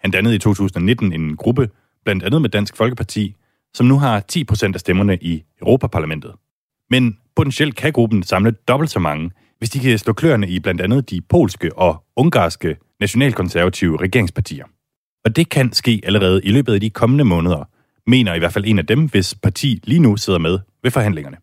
[0.00, 1.70] Han dannede i 2019 en gruppe,
[2.04, 3.34] blandt andet med Dansk Folkeparti,
[3.74, 6.32] som nu har 10% af stemmerne i Europaparlamentet.
[6.90, 10.80] Men potentielt kan gruppen samle dobbelt så mange, hvis de kan slå kløerne i blandt
[10.80, 14.64] andet de polske og ungarske nationalkonservative regeringspartier.
[15.24, 17.68] Og det kan ske allerede i løbet af de kommende måneder,
[18.06, 21.36] mener i hvert fald en af dem, hvis parti lige nu sidder med ved forhandlingerne.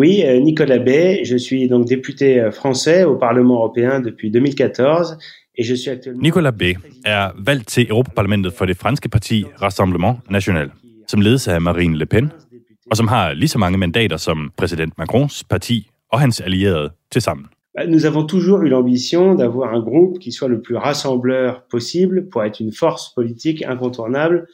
[0.00, 5.16] Oui, euh, Nicolas Bay, je suis donc député euh, français au Parlement européen depuis 2014
[5.58, 6.22] et je suis actuellement...
[6.22, 10.70] Nicolas Bay er valgt til Europaparlamentet for det franske parti Rassemblement National,
[11.08, 12.30] som ledes af Marine Le Pen,
[12.90, 17.22] og som har lige så mange mandater som præsident Macrons parti og hans allierede til
[17.22, 17.46] sammen.
[17.88, 22.44] Nous avons toujours eu l'ambition d'avoir un groupe qui soit le plus rassembleur possible pour
[22.44, 24.46] être une force politique incontournable.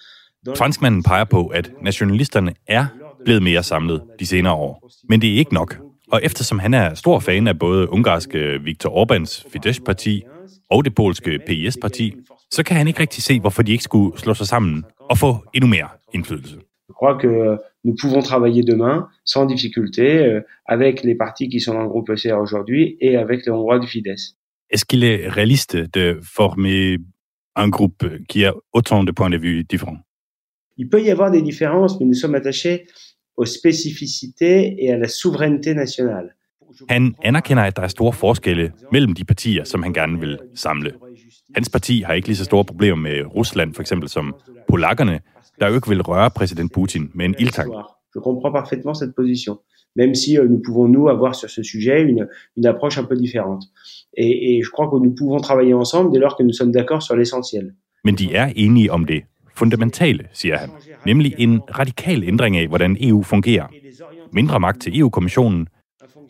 [0.57, 2.87] Franskmanden peger på, at nationalisterne er
[3.25, 4.91] blevet mere samlet de senere år.
[5.09, 5.79] Men det er ikke nok.
[6.13, 10.23] Og eftersom han er stor fan af både ungarske Viktor Orbáns Fidesz-parti
[10.71, 12.15] og det polske PIS-parti,
[12.51, 15.37] så kan han ikke rigtig se, hvorfor de ikke skulle slå sig sammen og få
[15.55, 16.57] endnu mere indflydelse.
[17.03, 21.75] Crois que euh, nous pouvons travailler demain sans difficulté euh, avec les partis qui sont
[21.75, 24.37] dans le groupe ECR aujourd'hui et avec les Hongrois du Fidesz.
[24.71, 26.99] Est-ce qu'il est réaliste de former
[27.57, 29.99] un groupe qui a autant de points de vue différents?
[30.77, 32.87] Il peut y avoir des différences, mais nous sommes attachés
[33.37, 36.37] aux spécificités et à la souveraineté nationale.
[36.89, 40.93] Han anerkender, at der er store forskelle mellem de partier, som han gerne vil samle.
[41.55, 44.35] Hans parti har ikke lige så store problemer med Rusland, for eksempel som
[44.69, 45.21] polakkerne,
[45.61, 47.73] der jo ikke vil røre præsident Putin med en ildtang.
[48.15, 49.55] Je comprends parfaitement cette position,
[49.97, 53.17] même si euh, nous pouvons, nous, avoir sur ce sujet une, une approche un peu
[53.17, 53.63] différente.
[54.25, 57.03] Et, et je crois que nous pouvons travailler ensemble dès lors que nous sommes d'accord
[57.03, 57.75] sur l'essentiel.
[58.05, 59.23] Men de er enige om det
[59.55, 60.71] fundamentale, siger han.
[61.07, 63.67] Nemlig en radikal ændring af, hvordan EU fungerer.
[64.33, 65.69] Mindre magt til EU-kommissionen,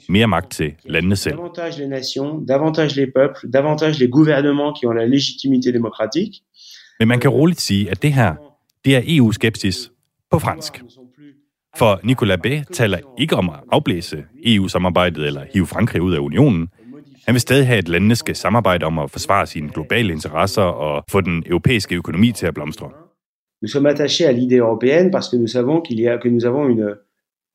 [0.09, 1.37] mere magt til landene selv.
[1.37, 6.35] Davantage les nations, davantage les peuples, davantage les gouvernements qui ont la légitimité démocratique.
[6.99, 8.35] Men man kan roligt sige, at det her,
[8.85, 9.91] det er EU-skepsis
[10.31, 10.83] på fransk.
[11.77, 16.69] For Nicolas Bay taler ikke om at afblæse EU-samarbejdet eller hive Frankrig ud af unionen.
[17.27, 21.05] Han vil stadig have, at landene skal samarbejde om at forsvare sine globale interesser og
[21.11, 22.91] få den europæiske økonomi til at blomstre.
[23.63, 26.45] Nous sommes attachés à l'idée européenne parce que nous savons qu'il y a, que nous
[26.51, 26.89] avons une,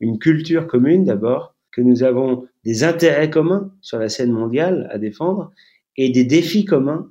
[0.00, 1.42] une culture commune d'abord,
[1.76, 2.30] que nous avons
[2.64, 5.52] des intérêts communs sur la scène mondiale à défendre
[5.96, 7.02] et des défis communs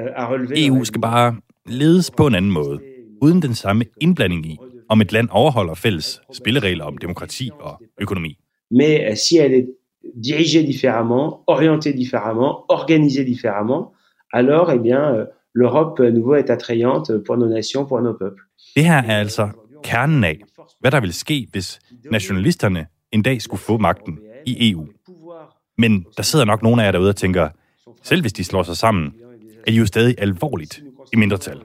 [0.00, 0.66] euh, à relever.
[0.66, 2.80] EU skal bare ledes på en anden måde,
[3.22, 8.38] uden den samme indblanding i, om et land overholder fælles spilleregler om demokrati og økonomi.
[8.70, 9.66] Mais euh, si elle est
[10.28, 13.82] dirigée différemment, orientée différemment, organisée différemment,
[14.32, 15.24] alors eh bien euh,
[15.54, 18.42] l'Europe à nouveau est attrayante pour nos nations, pour nos peuples.
[18.76, 19.48] Det her er altså
[19.84, 20.38] kernen af,
[20.80, 21.78] hvad der vil ske, hvis
[22.10, 24.86] nationalisterne en dag skulle få magten i EU.
[25.78, 27.48] Men der sidder nok nogle af jer derude og tænker,
[28.02, 29.14] selv hvis de slår sig sammen,
[29.66, 31.60] er de jo stadig alvorligt i mindretal.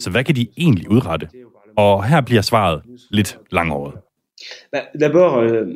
[0.00, 1.28] Så hvad kan de egentlig udrette?
[1.76, 3.94] Og her bliver svaret lidt langhåret.
[4.72, 5.66] Bah, D'abord, euh,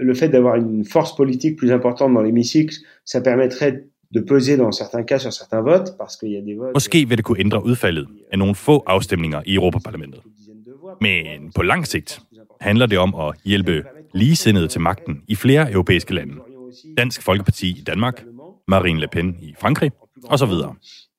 [0.00, 3.74] le fait d'avoir une force politique plus importante dans l'hémicycle, ça permettrait
[4.14, 6.74] de peser dans certains cas sur certains votes, parce qu'il y a des votes...
[6.74, 10.20] Måske vil det kunne ændre udfaldet af nogle få afstemninger i Europaparlamentet.
[11.00, 12.20] Men på lang sigt
[12.60, 16.34] handler det om at hjælpe ligesindede til magten i flere europæiske lande.
[16.96, 18.24] Dansk Folkeparti i Danmark,
[18.68, 19.90] Marine Le Pen i Frankrig
[20.24, 20.52] osv.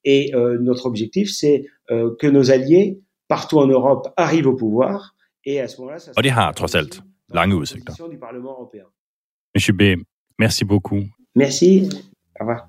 [0.08, 5.16] Et euh, notre objectif, c'est euh, que nos alliés, partout en Europe, arrivent au pouvoir,
[5.46, 7.94] et à ce moment-là, ça Og det har trods alt lange udsigter.
[9.56, 9.82] Monsieur B,
[10.40, 11.04] merci beaucoup.
[11.36, 11.90] Merci.
[12.40, 12.68] Au revoir.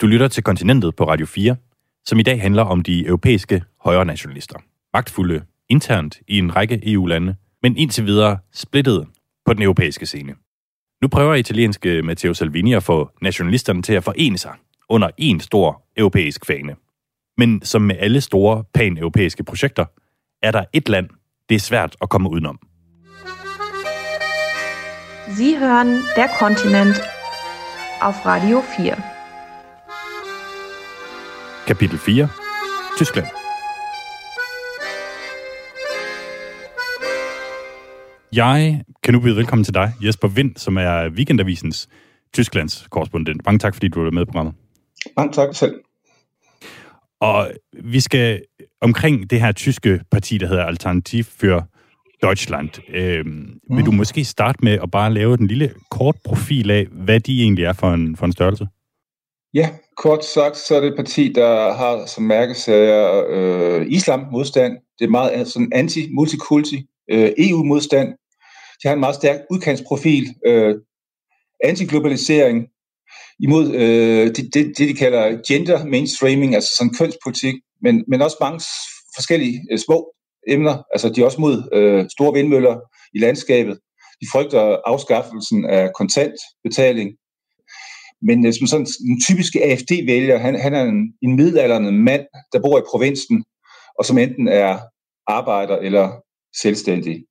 [0.00, 1.56] Du lytter til Kontinentet på Radio 4,
[2.04, 4.58] som i dag handler om de europæiske højre nationalister.
[4.92, 9.06] Magtfulde internt i en række EU-lande, men indtil videre splittet
[9.44, 10.34] på den europæiske scene.
[11.02, 14.52] Nu prøver italienske Matteo Salvini at få nationalisterne til at forene sig
[14.88, 16.76] under en stor europæisk fane.
[17.38, 19.84] Men som med alle store pan-europæiske projekter,
[20.42, 21.08] er der et land,
[21.48, 22.58] det er svært at komme udenom.
[25.36, 27.00] Sie hören Der Kontinent
[28.00, 28.96] auf Radio 4.
[31.66, 32.28] Kapitel 4.
[32.96, 33.39] Tyskland.
[38.32, 41.88] Jeg kan nu byde velkommen til dig, Jesper Vind, som er Weekendavisens
[42.34, 43.44] Tysklands korrespondent.
[43.46, 44.54] Mange tak, fordi du er med i programmet.
[45.16, 45.74] Mange tak selv.
[47.20, 48.42] Og vi skal
[48.80, 51.62] omkring det her tyske parti, der hedder Alternativ für
[52.22, 52.94] Deutschland.
[52.94, 53.76] Øh, mm.
[53.76, 57.42] Vil du måske starte med at bare lave en lille kort profil af, hvad de
[57.42, 58.66] egentlig er for en, for en størrelse?
[59.54, 64.76] Ja, kort sagt, så er det et parti, der har som mærkesager øh, islam-modstand.
[64.98, 68.08] Det er meget sådan anti-multikulti, øh, EU-modstand.
[68.82, 70.74] De har en meget stærk udkantsprofil, øh,
[71.64, 72.68] anti-globalisering,
[73.40, 78.36] imod øh, det, det, det, de kalder gender mainstreaming, altså sådan kønspolitik, men, men også
[78.40, 78.60] mange
[79.16, 80.12] forskellige øh, små
[80.48, 80.82] emner.
[80.92, 82.80] Altså de er også mod øh, store vindmøller
[83.14, 83.78] i landskabet.
[84.20, 87.10] De frygter afskaffelsen af kontantbetaling.
[88.22, 92.60] Men øh, som sådan en typiske AFD-vælger, han, han er en, en midaldrende mand, der
[92.60, 93.44] bor i provinsen,
[93.98, 94.78] og som enten er
[95.26, 96.06] arbejder eller
[96.54, 97.24] selvstændig.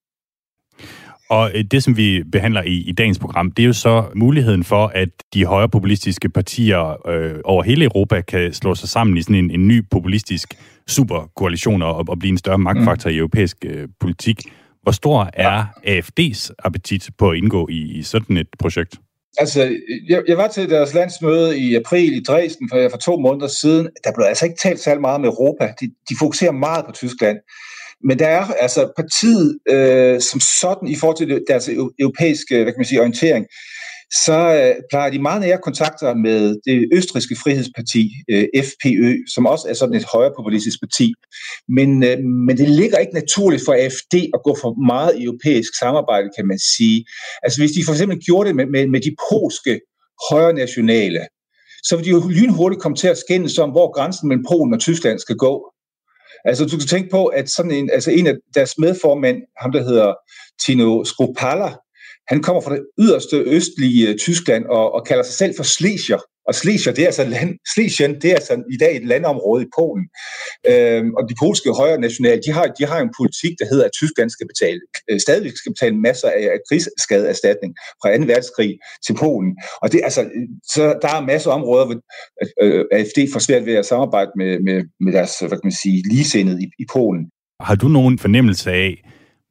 [1.30, 4.64] Og øh, det, som vi behandler i, i dagens program, det er jo så muligheden
[4.64, 9.36] for, at de højrepopulistiske partier øh, over hele Europa kan slå sig sammen i sådan
[9.36, 10.54] en, en ny populistisk
[10.88, 13.16] superkoalition og, og blive en større magtfaktor mm.
[13.16, 14.42] i europæisk øh, politik.
[14.84, 18.96] Hvor stor er AFD's appetit på at indgå i, i sådan et projekt?
[19.38, 19.78] Altså,
[20.10, 23.90] jeg, jeg var til deres landsmøde i april i Dresden for, for to måneder siden.
[24.04, 25.74] Der blev altså ikke talt særlig meget om Europa.
[25.82, 27.38] De, de fokuserer meget på Tyskland.
[28.04, 32.80] Men der er altså partiet øh, som sådan i forhold til deres europæiske hvad kan
[32.80, 33.46] man sige, orientering,
[34.26, 39.66] så øh, plejer de meget nære kontakter med det østriske frihedsparti, øh, FPØ, som også
[39.70, 41.14] er sådan et højrepopulistisk parti.
[41.68, 46.30] Men, øh, men det ligger ikke naturligt for AFD at gå for meget europæisk samarbejde,
[46.38, 47.06] kan man sige.
[47.44, 49.82] Altså hvis de for eksempel gjorde det med, med, med de polske
[50.30, 51.22] højre nationale,
[51.84, 54.80] så vil de jo lynhurtigt komme til at skændes om, hvor grænsen mellem Polen og
[54.80, 55.54] Tyskland skal gå.
[56.46, 59.84] Altså, du kan tænke på, at sådan en, altså en af deres medformænd, ham der
[59.84, 60.14] hedder
[60.66, 61.72] Tino Skopala,
[62.28, 66.20] han kommer fra det yderste østlige øh, Tyskland og, og kalder sig selv for Schlesier.
[66.50, 69.70] Og Slesien, det er altså land, Slesien, det er altså i dag et landområde i
[69.78, 70.06] Polen.
[70.72, 73.92] Øhm, og de polske højre nationale, de har, de har en politik, der hedder, at
[74.00, 78.24] Tyskland skal betale, øh, stadigvæk skal betale masser af, af krigsskadeerstatning fra 2.
[78.32, 78.72] verdenskrig
[79.06, 79.52] til Polen.
[79.82, 80.22] Og det, altså,
[80.74, 81.98] så der er masser af områder, hvor
[82.64, 85.80] øh, øh AFD får svært ved at samarbejde med, med, med deres, hvad kan man
[85.84, 87.24] sige, ligesindede i, i Polen.
[87.60, 88.92] Har du nogen fornemmelse af,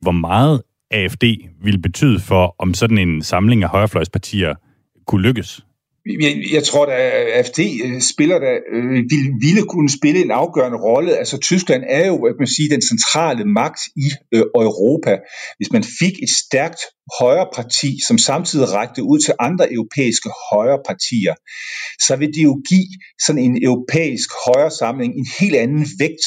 [0.00, 1.24] hvor meget AFD
[1.62, 4.54] ville betyde for, om sådan en samling af højrefløjspartier
[5.06, 5.62] kunne lykkes?
[6.21, 6.92] Jeg, jeg tror, at
[7.38, 11.16] AFD øh, spiller der, øh, ville, ville kunne spille en afgørende rolle.
[11.16, 15.18] Altså Tyskland er jo, at man sige, den centrale magt i øh, Europa.
[15.57, 16.81] Hvis man fik et stærkt
[17.21, 21.35] højre parti, som samtidig rakte ud til andre europæiske højre partier,
[22.07, 22.88] så vil det jo give
[23.27, 26.27] sådan en europæisk højre samling en helt anden vægt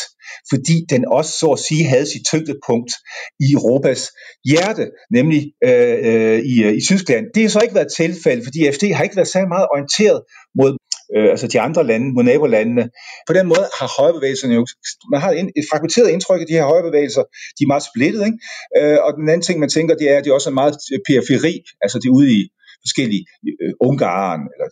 [0.52, 2.92] fordi den også så at sige havde sit tyngdepunkt
[3.40, 4.02] i Europas
[4.50, 4.86] hjerte,
[5.18, 7.26] nemlig øh, øh, i, øh, i Tyskland.
[7.36, 10.22] Det har så ikke været tilfældet, fordi FD har ikke været særlig meget orienteret
[10.60, 10.72] mod
[11.16, 12.90] øh, altså de andre lande, mod nabolandene.
[13.28, 14.66] På den måde har højrebevægelserne jo,
[15.12, 17.24] man har et fragmenteret indtryk af de her højrebevægelser,
[17.58, 18.40] de er meget splittet, ikke?
[18.80, 21.00] Øh, og den anden ting, man tænker, det er, at de også er meget øh,
[21.08, 21.54] periferi,
[21.84, 22.42] altså det er ude i
[22.86, 23.24] forskellige
[23.64, 24.68] øh, Ungarn, eller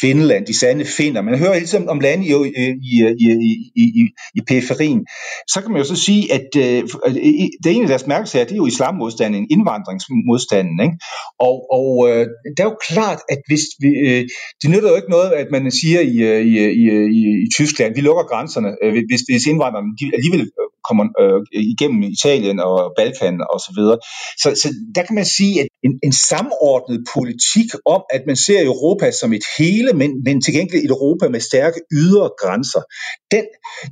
[0.00, 1.22] Finland, de sande finder.
[1.22, 3.28] Man hører hele tiden om lande i, i, i,
[3.76, 4.02] i, i,
[4.34, 5.06] i periferien.
[5.48, 7.14] Så kan man jo så sige, at øh, øh
[7.64, 10.76] det ene af deres mærkesager, det er jo islammodstanden, indvandringsmodstanden.
[10.86, 10.96] Ikke?
[11.48, 14.22] Og, og øh, det er jo klart, at hvis vi, øh,
[14.62, 16.86] det nytter jo ikke noget, at man siger i, øh, i, i,
[17.18, 20.50] i, i Tyskland, vi lukker grænserne, øh, hvis, hvis indvandrerne de alligevel
[20.88, 23.98] kommer øh, igennem Italien og Balkan og så videre.
[24.42, 28.64] Så, så der kan man sige, at en, en samordnet politik om, at man ser
[28.64, 32.82] Europa som et hele, men, men til gengæld et Europa med stærke ydre grænser,
[33.30, 33.44] den,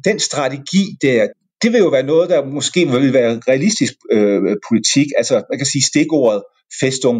[0.04, 1.28] den strategi der,
[1.62, 5.06] det vil jo være noget, der måske vil være realistisk øh, politik.
[5.16, 6.42] Altså, man kan sige stikordet
[6.80, 7.16] Festung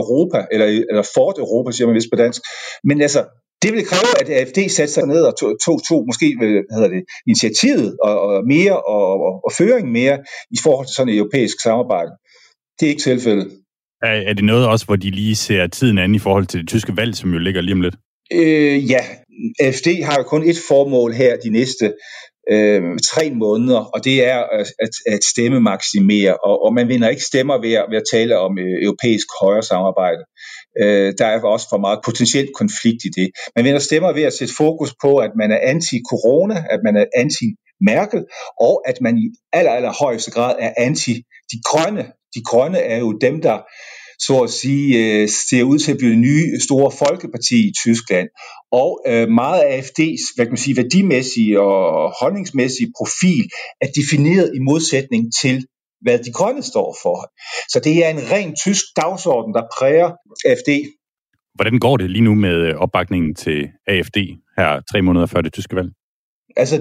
[0.00, 2.42] Europa, eller, eller Fort Europa, siger man vist på dansk.
[2.84, 3.24] Men altså,
[3.62, 6.90] det vil kræve, at AFD satte sig ned og tog, to, to, måske hvad hedder
[6.96, 10.18] det, initiativet og, og mere og, og, og føring mere
[10.50, 12.10] i forhold til sådan et europæisk samarbejde.
[12.76, 13.48] Det er ikke tilfældet.
[14.02, 16.68] Er, er det noget også, hvor de lige ser tiden an i forhold til det
[16.68, 17.96] tyske valg, som jo ligger lige om lidt?
[18.32, 19.02] Øh, ja,
[19.60, 21.92] AFD har jo kun et formål her de næste
[22.52, 27.08] øh, tre måneder, og det er at, at, at stemme maksimere, og, og man vinder
[27.08, 30.22] ikke stemmer ved at, ved at tale om øh, europæisk højre samarbejde.
[30.82, 33.28] Øh, der er også for meget potentielt konflikt i det.
[33.56, 37.06] Man vinder stemmer ved at sætte fokus på, at man er anti-corona, at man er
[37.22, 38.22] anti-Merkel,
[38.60, 41.14] og at man i aller, aller højeste grad er anti
[41.52, 42.04] de grønne.
[42.34, 43.58] De grønne er jo dem, der
[44.20, 48.28] så at sige, øh, ser ud til at blive det nye store folkeparti i Tyskland.
[48.72, 53.44] Og øh, meget af AFD's hvad kan man sige, værdimæssige og holdningsmæssige profil
[53.80, 55.66] er defineret i modsætning til
[56.00, 57.16] hvad de grønne står for.
[57.72, 60.10] Så det er en ren tysk dagsorden, der præger
[60.46, 60.70] AFD.
[61.54, 64.18] Hvordan går det lige nu med opbakningen til AFD
[64.58, 65.90] her tre måneder før det tyske valg?
[66.56, 66.76] Altså,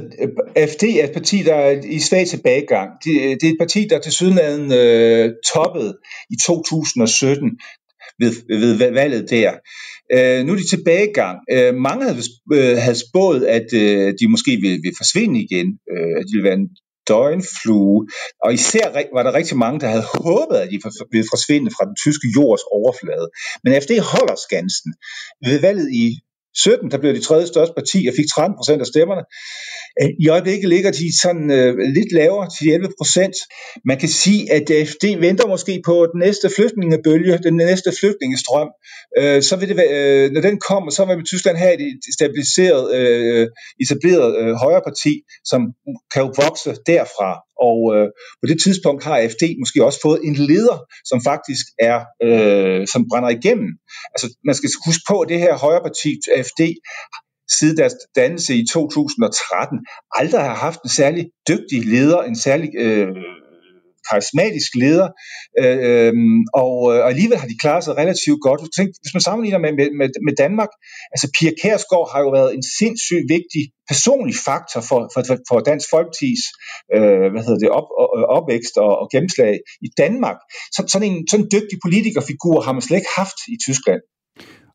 [0.55, 2.89] AFD er et parti, der er i svag tilbagegang.
[3.03, 5.97] Det, det er et parti, der til sydenladen øh, toppede
[6.29, 7.59] i 2017
[8.19, 8.31] ved,
[8.79, 9.51] ved valget der.
[10.13, 11.37] Øh, nu er de tilbagegang.
[11.51, 12.21] Øh, mange havde,
[12.53, 16.49] øh, havde spået, at øh, de måske ville, ville forsvinde igen, øh, at de ville
[16.49, 16.69] være en
[17.07, 18.07] døgnflue,
[18.43, 18.85] og især
[19.15, 20.79] var der rigtig mange, der havde håbet, at de
[21.11, 23.27] ville forsvinde fra den tyske jords overflade.
[23.63, 24.91] Men AFD holder skansen.
[25.47, 26.05] Ved valget i
[26.63, 29.23] 17, der blev de tredje største parti og fik 13 procent af stemmerne.
[30.01, 33.35] Øh, I øjeblikket ligger de sådan øh, lidt lavere til 11 procent.
[33.85, 38.69] Man kan sige, at øh, AFD venter måske på den næste flygtningebølge, den næste flygtningestrøm.
[39.19, 42.83] Øh, så vil det være, øh, når den kommer, så vil Tyskland have et stabiliseret,
[42.97, 43.47] øh,
[43.83, 45.13] etableret øh, højre parti,
[45.45, 45.61] som
[46.13, 47.46] kan jo vokse derfra.
[47.61, 48.07] Og øh,
[48.41, 53.01] på det tidspunkt har AFD måske også fået en leder, som faktisk er, øh, som
[53.09, 53.69] brænder igennem.
[54.13, 56.61] Altså man skal huske på, at det her højreparti AFD,
[57.57, 59.79] siden deres dannelse i 2013,
[60.15, 63.07] aldrig har haft en særlig dygtig leder, en særlig øh,
[64.09, 65.09] karismatisk leder,
[65.61, 68.61] øh, øhm, og, øh, og alligevel har de klaret sig relativt godt.
[69.03, 70.71] Hvis man sammenligner med, med, med Danmark,
[71.13, 75.87] altså Pia Kærsgaard har jo været en sindssygt vigtig personlig faktor for, for, for Dansk
[75.93, 76.41] Folkepartis
[76.95, 77.87] øh, hvad hedder det, op,
[78.17, 79.53] øh, opvækst og, og gennemslag
[79.87, 80.39] i Danmark.
[80.75, 84.01] Så, sådan, en, sådan en dygtig politikerfigur har man slet ikke haft i Tyskland.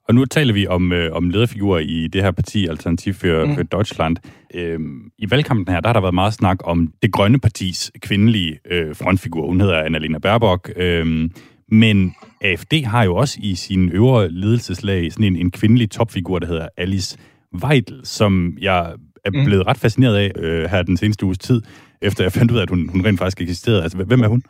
[0.09, 3.55] Og nu taler vi om, øh, om lederfigurer i det her parti, Alternativ for, mm.
[3.55, 4.17] for Deutschland.
[4.55, 8.59] Øhm, I valgkampen her, der har der været meget snak om det grønne partis kvindelige
[8.71, 9.47] øh, frontfigur.
[9.47, 10.73] Hun hedder Annalena Baerbock.
[10.77, 11.31] Øhm,
[11.69, 16.47] men AFD har jo også i sin øvre ledelseslag sådan en, en kvindelig topfigur, der
[16.47, 17.19] hedder Alice
[17.65, 18.95] Weidel, som jeg
[19.25, 19.45] er mm.
[19.45, 19.69] blevet mm.
[19.69, 21.63] ret fascineret af øh, her den seneste uges tid,
[22.03, 23.83] efter jeg fandt ud af, at hun, hun rent faktisk eksisterede.
[23.83, 24.43] Altså, hvem er hun?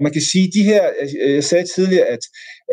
[0.00, 0.82] Man kan sige, de her,
[1.28, 2.22] jeg sagde tidligere, at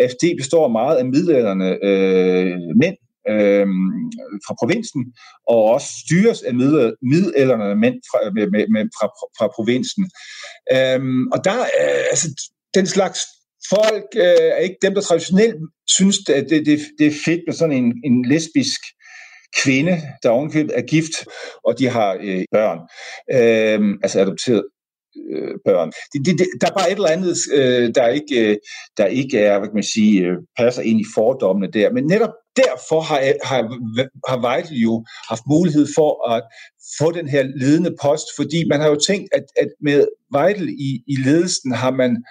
[0.01, 2.97] AFD består meget af middelalderne øh, mænd
[3.30, 3.67] øh,
[4.45, 5.01] fra provinsen,
[5.47, 6.53] og også styres af
[7.11, 9.07] middelalderne mænd fra, med, med, med, fra,
[9.38, 10.03] fra provinsen.
[10.76, 11.01] Øh,
[11.34, 12.28] og der, øh, altså,
[12.74, 13.19] den slags
[13.69, 15.55] folk øh, er ikke dem, der traditionelt
[15.88, 18.82] synes, at det, det, det er fedt med sådan en, en lesbisk
[19.63, 21.15] kvinde, der ovenkøbet er gift,
[21.63, 22.80] og de har øh, børn,
[23.36, 24.63] øh, altså adopteret
[25.34, 25.91] øh, børn.
[26.14, 28.57] Det, det, det, der er bare et eller andet, øh, der, ikke, øh,
[28.97, 31.93] der ikke er, hvad kan man sige, øh, passer ind i fordommene der.
[31.93, 33.62] Men netop derfor har, har,
[34.30, 36.43] har Weidel jo haft mulighed for at
[36.99, 40.05] få den her ledende post, fordi man har jo tænkt, at, at med
[40.36, 42.24] Weidel i, i ledelsen har man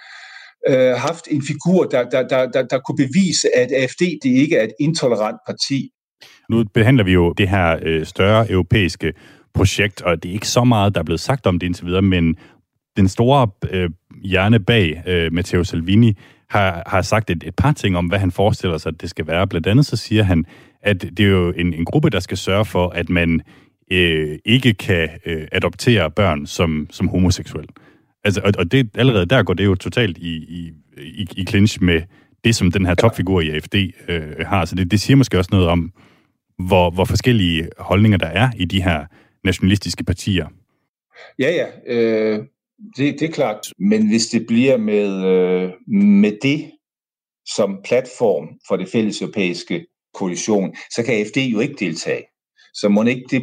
[0.69, 4.55] øh, haft en figur, der, der, der, der, der kunne bevise, at AFD det ikke
[4.55, 5.89] er et intolerant parti.
[6.49, 9.13] Nu behandler vi jo det her øh, større europæiske
[9.53, 12.01] projekt, og det er ikke så meget, der er blevet sagt om det indtil videre,
[12.01, 12.35] men
[12.97, 13.89] den store øh,
[14.23, 16.17] hjerne bag øh, Matteo Salvini
[16.49, 19.27] har, har sagt et, et par ting om, hvad han forestiller sig, at det skal
[19.27, 19.47] være.
[19.47, 20.45] Blandt andet så siger han,
[20.81, 23.41] at det er jo en, en gruppe, der skal sørge for, at man
[23.91, 27.65] øh, ikke kan øh, adoptere børn som, som homoseksuel.
[28.23, 31.83] Altså, og, og det, allerede der går det jo totalt i, i, i, i clinch
[31.83, 32.01] med
[32.43, 33.75] det, som den her topfigur i AFD
[34.07, 34.65] øh, har.
[34.65, 35.91] Så det, det siger måske også noget om,
[36.67, 39.05] hvor, hvor forskellige holdninger der er i de her
[39.43, 40.47] nationalistiske partier.
[41.39, 41.65] Ja, ja.
[41.87, 42.39] Øh,
[42.97, 43.59] det, det er klart.
[43.79, 45.71] Men hvis det bliver med, øh,
[46.21, 46.71] med det
[47.55, 52.23] som platform for det fælles europæiske koalition, så kan AFD jo ikke deltage.
[52.73, 53.41] Så må ikke det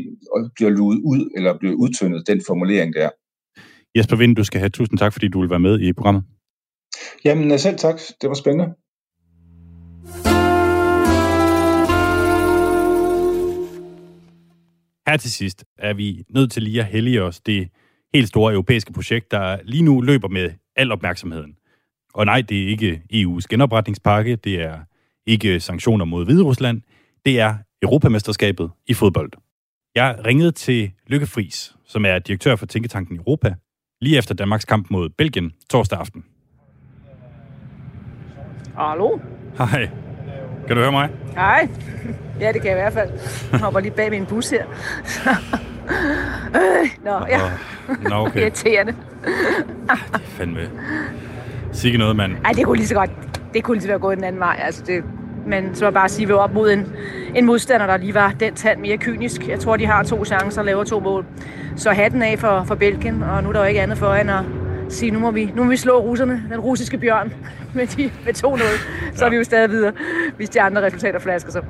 [0.55, 3.11] bliver luet ud, eller bliver udtyndet, den formulering der.
[3.97, 6.25] Jesper Vind, du skal have tusind tak, fordi du vil være med i programmet.
[7.25, 8.01] Jamen selv tak.
[8.21, 8.75] Det var spændende.
[15.07, 17.69] Her til sidst er vi nødt til lige at hellige os det
[18.15, 21.55] helt store europæiske projekt, der lige nu løber med al opmærksomheden.
[22.15, 24.79] Og nej, det er ikke EU's genopretningspakke, det er
[25.27, 26.83] ikke sanktioner mod Hviderusland,
[27.25, 29.31] det er Europamesterskabet i fodbold.
[29.95, 33.55] Jeg ringede til Lykke Friis, som er direktør for Tænketanken Europa,
[34.01, 36.25] lige efter Danmarks kamp mod Belgien torsdag aften.
[38.77, 39.19] Hallo?
[39.59, 39.91] Hej.
[40.67, 41.11] Kan du høre mig?
[41.35, 41.69] Hej.
[42.41, 43.11] Ja, det kan jeg i hvert fald.
[43.53, 44.65] Jeg hopper lige bag min bus her.
[46.55, 47.41] Øh, nå, ja.
[48.09, 48.41] Nå, okay.
[48.41, 48.95] Irriterende.
[49.25, 50.61] det er fandme...
[51.73, 52.33] Sikke noget, mand.
[52.45, 53.11] Ej, det kunne lige så godt...
[53.55, 54.61] Det kunne lige så være gået den anden vej.
[54.65, 55.05] Altså, det,
[55.47, 56.87] men så var bare at sige, at vi var op mod en,
[57.35, 59.49] en modstander, der lige var den tand mere kynisk.
[59.49, 61.27] Jeg tror, de har to chancer og laver to mål.
[61.77, 64.31] Så hatten af for, for Belgien, og nu er der jo ikke andet for end
[64.31, 64.45] at
[64.89, 67.33] sige, nu må vi, nu må vi slå russerne, den russiske bjørn,
[67.75, 68.39] med, de, med 2-0.
[69.15, 69.27] Så ja.
[69.27, 69.93] er vi jo stadig videre,
[70.37, 71.65] hvis de andre resultater flasker sig.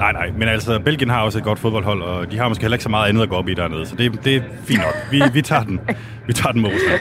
[0.00, 2.74] Nej, nej, men altså, Belgien har også et godt fodboldhold, og de har måske heller
[2.74, 4.94] ikke så meget andet at gå op i dernede, så det, det er fint nok.
[5.10, 5.80] Vi, vi tager den.
[6.26, 7.00] Vi tager den med Rusland.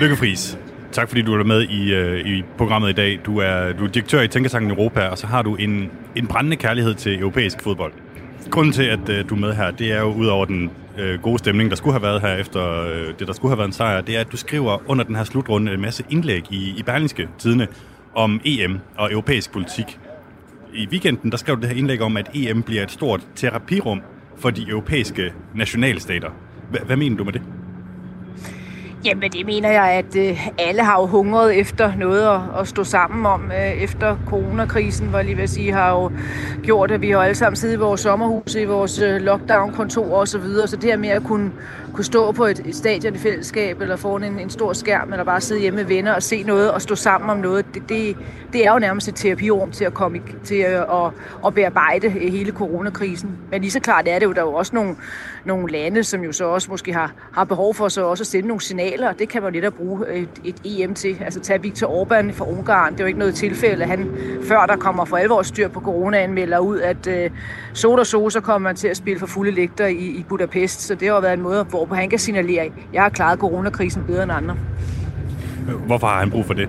[0.00, 0.58] Lykke Friis.
[0.92, 3.20] Tak fordi du er med i, øh, i programmet i dag.
[3.26, 6.56] Du er, du er direktør i Tænketanken Europa, og så har du en, en brændende
[6.56, 7.92] kærlighed til europæisk fodbold.
[8.50, 11.20] Grunden til, at øh, du er med her, det er jo ud over den øh,
[11.22, 13.72] gode stemning, der skulle have været her efter øh, det, der skulle have været en
[13.72, 16.82] sejr, det er, at du skriver under den her slutrunde en masse indlæg i, i
[16.82, 17.66] Berlingske Tidene
[18.14, 19.98] om EM og europæisk politik.
[20.74, 24.00] I weekenden, der skrev du det her indlæg om, at EM bliver et stort terapirum
[24.36, 26.30] for de europæiske nationalstater.
[26.70, 27.42] H- hvad mener du med det?
[29.04, 32.84] Jamen det mener jeg, at øh, alle har jo hungret efter noget at, at stå
[32.84, 36.10] sammen om øh, efter coronakrisen, hvor lige vil sige, har jo
[36.62, 40.28] gjort, at vi har alle sammen siddet i vores sommerhus, i vores øh, lockdown-kontor og
[40.28, 40.68] så videre.
[40.68, 41.50] Så det her med at kunne,
[41.94, 45.24] kunne stå på et, et stadion i fællesskab, eller foran en, en stor skærm, eller
[45.24, 48.16] bare sidde hjemme med venner og se noget og stå sammen om noget, det, det,
[48.52, 51.12] det er jo nærmest et terapirum til at komme i, til at, at,
[51.46, 53.38] at bearbejde øh, hele coronakrisen.
[53.50, 54.96] Men lige så klart er det jo, der er jo også nogle,
[55.44, 58.48] nogle lande, som jo så også måske har, har behov for så også at sende
[58.48, 61.16] nogle signaler, og det kan man jo netop bruge et, et EM til.
[61.20, 64.10] Altså tage Viktor Orbán fra Ungarn, det er jo ikke noget tilfælde, han
[64.42, 67.30] før der kommer for alvor styr på coronaen, melder ud, at øh,
[67.72, 70.80] så og sol, så kommer man til at spille for fulde lægter i, i Budapest,
[70.80, 73.38] så det har jo været en måde, hvor han kan signalere, at jeg har klaret
[73.38, 74.56] coronakrisen bedre end andre.
[75.86, 76.68] Hvorfor har han brug for det?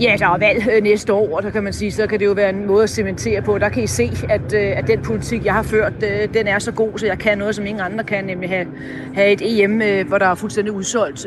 [0.00, 2.26] Ja, der er valg øh, næste år, og der kan man sige, så kan det
[2.26, 3.58] jo være en måde at cementere på.
[3.58, 6.58] Der kan I se, at, øh, at den politik, jeg har ført, øh, den er
[6.58, 8.66] så god, så jeg kan noget, som ingen andre kan, nemlig have,
[9.14, 11.26] have et EM, hvor der er fuldstændig udsolgt.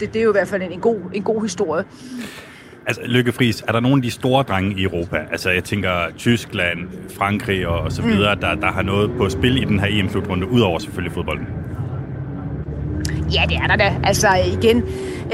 [0.00, 1.84] Det, det er jo i hvert fald en, en, god, en god historie.
[2.88, 5.90] Altså, Lykke Friis, er der nogle af de store drenge i Europa, altså jeg tænker
[6.16, 6.78] Tyskland,
[7.18, 8.40] Frankrig og, og så videre, mm.
[8.40, 11.46] der, der har noget på spil i den her EM-slutrunde, udover selvfølgelig fodbolden?
[13.34, 13.94] Ja, det er der da.
[14.04, 14.84] Altså igen,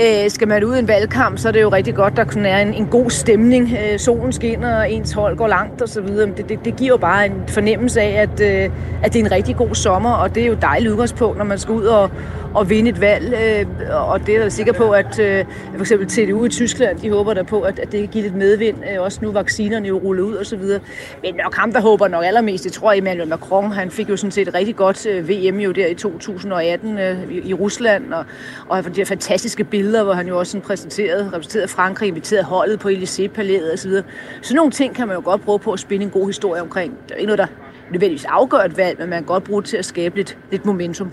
[0.01, 2.47] øh, skal man ud i en valgkamp, så er det jo rigtig godt, der kun
[2.47, 3.73] er en, en god stemning.
[3.73, 6.31] Øh, solen skinner, og ens hold går langt og så videre.
[6.37, 8.71] Det, det, det giver jo bare en fornemmelse af, at, øh,
[9.03, 11.59] at det er en rigtig god sommer, og det er jo dejligt udgangspunkt, når man
[11.59, 12.11] skal ud og,
[12.55, 13.35] og vinde et valg.
[13.35, 13.67] Øh,
[14.11, 17.35] og det er jeg sikker på, at øh, for eksempel TDU i Tyskland, de håber
[17.35, 18.77] der på, at, at det kan give lidt medvind.
[18.95, 20.81] Øh, også nu vaccinerne jo rullet ud og så videre.
[21.23, 24.17] Men nok ham, der håber nok allermest, det tror jeg, Emmanuel Macron, han fik jo
[24.17, 28.13] sådan set et rigtig godt øh, VM jo der i 2018 øh, i, Rusland Rusland,
[28.13, 28.25] og,
[28.69, 32.81] og de her fantastiske billeder, hvor han jo også sådan præsenterede, repræsenterede Frankrig, inviterede holdet
[32.81, 34.05] på Élysée-palæet og så videre.
[34.43, 36.93] Så nogle ting kan man jo godt bruge på at spille en god historie omkring.
[37.03, 37.47] Det er ikke noget, der
[37.91, 40.67] nødvendigvis afgør et valg, men man kan godt bruge det til at skabe lidt, lidt
[40.67, 41.11] momentum.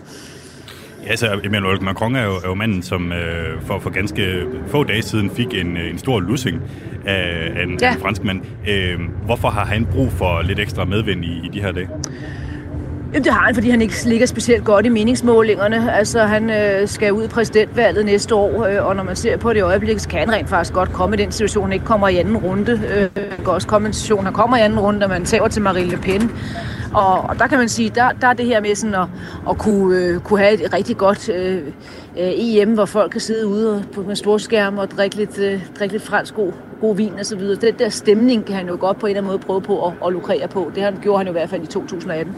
[1.03, 4.83] Ja, altså Emmanuel Macron er jo, er jo manden, som øh, for, for ganske få
[4.83, 6.61] dage siden fik en, en stor lussing
[7.05, 7.93] af, af en, ja.
[7.93, 8.41] en fransk mand.
[8.69, 11.89] Øh, hvorfor har han brug for lidt ekstra medvind i, i de her dage?
[13.13, 15.93] Jamen, det har han, fordi han ikke ligger specielt godt i meningsmålingerne.
[15.93, 19.53] Altså, han øh, skal ud i præsidentvalget næste år, øh, og når man ser på
[19.53, 22.07] det øjeblik, så kan han rent faktisk godt komme i den situation, han ikke kommer
[22.07, 22.81] i anden runde.
[22.95, 25.47] Øh, kan også komme i en situation, han kommer i anden runde, og man tager
[25.47, 26.31] til Marine Le Pen.
[26.93, 29.07] Og, og der kan man sige, der, der er det her med sådan at,
[29.49, 31.63] at kunne, øh, kunne have et rigtig godt øh, øh
[32.17, 35.93] EM, hvor folk kan sidde ude på en stor skærm og drikke lidt, øh, drikke
[35.93, 36.51] lidt fransk god,
[36.81, 37.55] god vin og så videre.
[37.61, 39.93] Den der stemning kan han jo godt på en eller anden måde prøve på at,
[40.05, 40.71] at lukrere på.
[40.75, 42.35] Det han, gjorde han jo i hvert fald i 2018.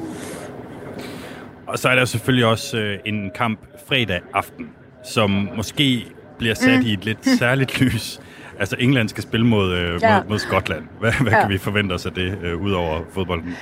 [1.73, 4.69] Og så er der selvfølgelig også øh, en kamp fredag aften,
[5.03, 6.05] som måske
[6.37, 6.85] bliver sat mm.
[6.85, 8.19] i et lidt særligt lys.
[8.59, 10.17] Altså England skal spille mod, øh, Ja.
[10.19, 10.83] mod, mod Skotland.
[10.99, 11.41] Hvad, hvad Ja.
[11.41, 13.55] kan vi forvente os af det, øh, ud over fodbolden?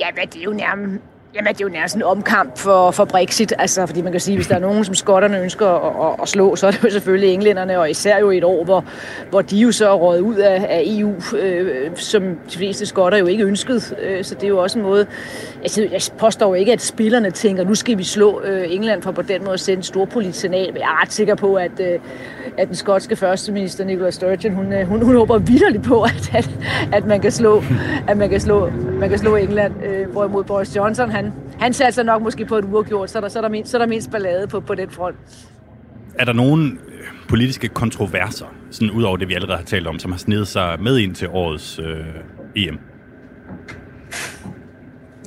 [0.00, 1.02] Ja, det er jo nærmest...
[1.34, 4.36] Jamen, det er jo nærmest en omkamp for, for Brexit, altså, fordi man kan sige,
[4.36, 6.90] hvis der er nogen, som skotterne ønsker at, at, at slå, så er det jo
[6.90, 8.84] selvfølgelig englænderne, og især jo et år, hvor,
[9.30, 13.18] hvor de jo så er røget ud af, af EU, øh, som de fleste skotter
[13.18, 15.06] jo ikke ønskede, øh, så det er jo også en måde,
[15.62, 19.12] altså, jeg påstår jo ikke, at spillerne tænker, nu skal vi slå øh, England for
[19.12, 21.80] på den måde at sende et storpolitisk signal, men jeg er ret sikker på, at,
[21.80, 21.98] øh,
[22.58, 26.50] at den skotske førsteminister, Nicola Sturgeon, hun, øh, hun, hun håber vidderligt på, at, at,
[26.92, 27.62] at man kan slå,
[28.08, 28.70] at man kan slå,
[29.00, 31.23] man kan slå England, øh, hvorimod Boris Johnson, han,
[31.58, 33.76] han satser nok måske på et uafgjort, så er der, så er der, mindst, så
[33.76, 35.16] er der mindst ballade på, på den front.
[36.18, 39.98] Er der nogen øh, politiske kontroverser, sådan ud over det, vi allerede har talt om,
[39.98, 42.04] som har snedet sig med ind til årets øh,
[42.56, 42.78] EM?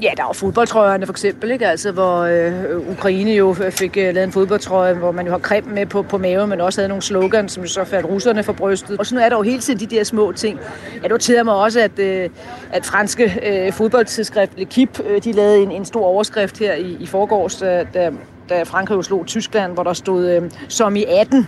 [0.01, 1.67] Ja, der var fodboldtrøjerne for eksempel, ikke?
[1.67, 5.63] Altså, hvor øh, Ukraine jo fik øh, lavet en fodboldtrøje, hvor man jo har krem
[5.65, 8.99] med på, på maven, men også havde nogle slogans, som så faldt russerne for brystet.
[8.99, 10.59] Og sådan er der jo hele tiden de der små ting.
[11.01, 12.29] Jeg noterede mig også, at, øh,
[12.71, 17.05] at franske øh, fodboldtidsskrift L'Equipe, øh, de lavede en, en stor overskrift her i, i
[17.05, 18.11] forgårs, da, da,
[18.49, 21.47] da Frankrig jo slog Tyskland, hvor der stod øh, som i 18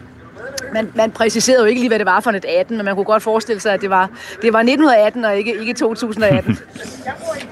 [0.74, 3.06] man, man præciserede jo ikke lige, hvad det var for et 18, men man kunne
[3.06, 4.10] godt forestille sig, at det var,
[4.42, 6.58] det var 1918 og ikke, ikke 2018.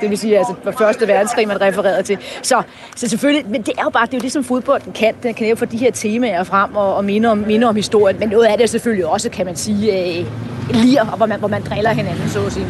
[0.02, 2.18] det vil sige, altså for første verdenskrig, man refererede til.
[2.42, 2.62] Så,
[2.96, 5.14] så selvfølgelig, men det er jo bare, det er jo det, som fodbolden kan.
[5.24, 8.20] Den kan jo få de her temaer frem og, og minde, om, minde om historien,
[8.20, 10.26] men noget af det er selvfølgelig også, kan man sige, øh,
[10.70, 12.68] lir, og hvor man, hvor man driller hinanden, så at sige.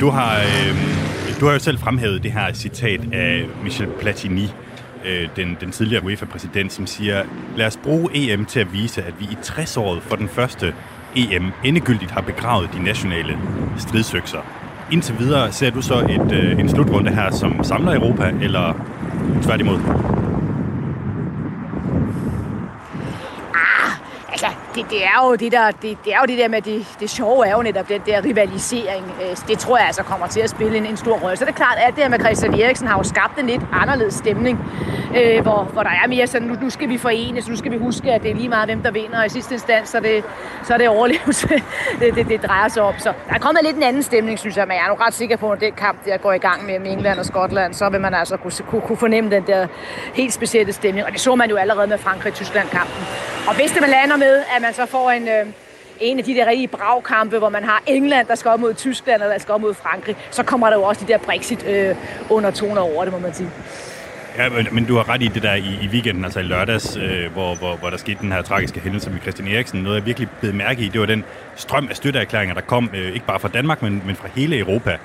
[0.00, 0.76] Du har, øh,
[1.40, 4.52] du har jo selv fremhævet det her citat af Michel Platini,
[5.04, 7.24] øh, den, den tidligere UEFA-præsident, som siger,
[7.56, 10.74] lad os bruge EM til at vise, at vi i 60-året for den første
[11.16, 13.38] EM endegyldigt har begravet de nationale
[13.78, 14.38] stridsøkser.
[14.92, 18.74] Indtil videre ser du så et, øh, en slutrunde her, som samler Europa, eller
[19.42, 19.78] Tværtimod.
[24.28, 26.96] Altså, det, det, er jo det der, det, det er jo det der med, det,
[27.00, 29.04] det sjove er jo netop den der rivalisering.
[29.22, 31.36] Øh, det tror jeg altså kommer til at spille en, en stor rolle.
[31.36, 33.62] Så det er klart, at det her med Christian Eriksen har jo skabt en lidt
[33.72, 34.58] anderledes stemning,
[35.16, 37.78] øh, hvor, hvor der er mere sådan, nu, nu skal vi forenes, nu skal vi
[37.78, 40.02] huske, at det er lige meget, hvem der vinder, og i sidste instans, så er
[40.02, 40.24] det,
[40.64, 41.48] så er det overlevelse,
[42.00, 42.94] det, det, det drejer sig om.
[42.98, 45.14] Så der er kommet lidt en anden stemning, synes jeg, men jeg er nu ret
[45.14, 47.88] sikker på, at den kamp, der går i gang med, med England og Skotland, så
[47.88, 49.66] vil man altså kunne, kunne, kunne fornemme den der
[50.14, 53.04] helt specielle stemning, og det så man jo allerede med Frankrig-Tyskland-kampen.
[53.48, 55.46] Og hvis det man lander med, at man så får en, øh,
[56.00, 59.22] en af de der rigtige bragkampe, hvor man har England, der skal op mod Tyskland,
[59.22, 61.96] eller der skal op mod Frankrig, så kommer der jo også de der Brexit øh,
[62.30, 63.50] under toner over det, må man sige.
[64.38, 66.96] Ja, men, men du har ret i det der i, i weekenden, altså i lørdags,
[66.96, 69.82] øh, hvor, hvor, hvor der skete den her tragiske hændelse med Christian Eriksen.
[69.82, 71.24] Noget, jeg virkelig blev mærke i, det var den
[71.56, 74.96] strøm af støtteerklæringer, der kom, øh, ikke bare fra Danmark, men, men fra hele Europa.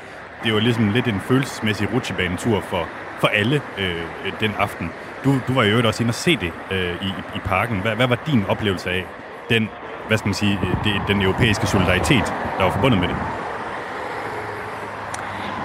[0.43, 2.87] Det var ligesom lidt en følelsesmæssig rutsjebanetur for,
[3.19, 4.01] for alle øh,
[4.39, 4.91] den aften.
[5.27, 7.79] Du, du var jo også inde og se det øh, i, i parken.
[7.79, 9.05] Hvad, hvad var din oplevelse af
[9.49, 9.69] den,
[10.07, 13.15] hvad skal man sige, øh, det, den europæiske solidaritet, der var forbundet med det?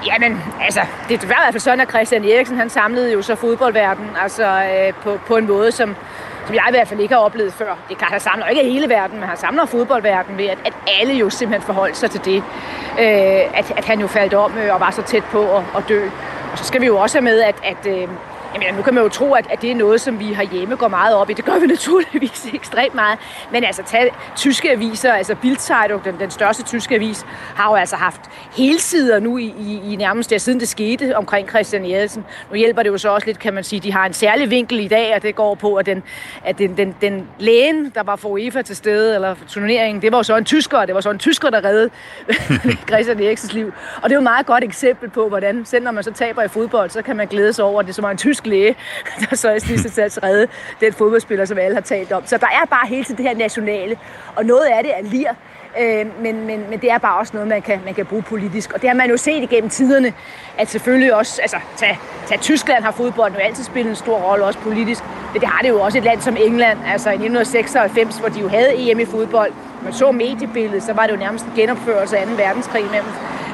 [0.06, 3.34] Jamen, altså, det var i hvert fald sådan, at Christian Eriksen, han samlede jo så
[3.34, 5.96] fodboldverdenen, altså øh, på, på en måde, som,
[6.46, 7.76] som jeg i hvert fald ikke har oplevet før.
[7.88, 10.74] Det er klart, han samler ikke hele verden, men han samler fodboldverdenen ved, at, at
[11.00, 12.36] alle jo simpelthen forholdt sig til det.
[12.98, 15.84] Øh, at, at han jo faldt om øh, og var så tæt på at, at
[15.88, 16.08] dø.
[16.52, 18.08] Og så skal vi jo også have med, at, at øh,
[18.54, 20.88] Jamen, nu kan man jo tro, at, at det er noget, som vi herhjemme går
[20.88, 21.32] meget op i.
[21.32, 23.18] Det gør vi naturligvis ekstremt meget.
[23.52, 27.96] Men altså, tag tyske aviser, altså Bildzeitung, den, den største tyske avis, har jo altså
[27.96, 28.20] haft
[28.56, 32.24] helsider nu i, i, i nærmest der, siden det skete omkring Christian Eriksen.
[32.50, 33.80] Nu hjælper det jo så også lidt, kan man sige.
[33.80, 36.02] De har en særlig vinkel i dag, og det går på, at den,
[36.44, 40.12] at den, den, den lægen, der var for UEFA til stede, eller for turneringen, det
[40.12, 41.90] var jo så en tysker, og det var så en tysker, der reddede
[42.88, 43.72] Christian Eriksens liv.
[43.96, 46.42] Og det er jo et meget godt eksempel på, hvordan, selv når man så taber
[46.42, 48.76] i fodbold, så kan man glæde sig over, at det så var en tysk læge,
[49.30, 50.48] der så i sidste sats redde
[50.80, 52.26] den fodboldspiller, som alle har talt om.
[52.26, 53.98] Så der er bare hele tiden det her nationale,
[54.36, 55.28] og noget af det er lir,
[55.80, 58.72] øh, men, men, men det er bare også noget, man kan, man kan bruge politisk.
[58.72, 60.12] Og det har man jo set igennem tiderne,
[60.58, 64.44] at selvfølgelig også, altså tag, tag Tyskland har fodbold jo altid spillet en stor rolle,
[64.44, 68.18] også politisk, men det har det jo også et land som England, altså i 1996,
[68.18, 69.52] hvor de jo havde EM i fodbold.
[69.84, 72.32] Man så mediebilledet, så var det jo nærmest en genopførelse af 2.
[72.32, 73.12] verdenskrig mellem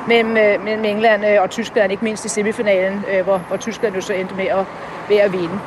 [0.09, 3.94] mellem, øh, mellem England øh, og Tyskland, ikke mindst i semifinalen, øh, hvor, hvor Tyskland
[3.94, 4.64] jo så endte med at,
[5.09, 5.59] med at vinde.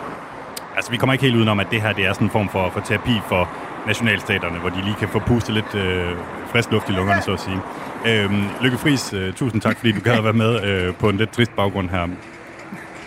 [0.75, 2.69] Altså, vi kommer ikke helt udenom, at det her det er sådan en form for,
[2.69, 3.49] for terapi for
[3.87, 6.11] nationalstaterne, hvor de lige kan få pustet lidt øh,
[6.51, 7.59] frisk luft i lungerne, så at sige.
[8.07, 11.17] Øhm, Lykke Friis, øh, tusind tak, fordi du gad at være med øh, på en
[11.17, 12.07] lidt trist baggrund her.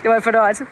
[0.01, 0.65] Det var en fornøjelse.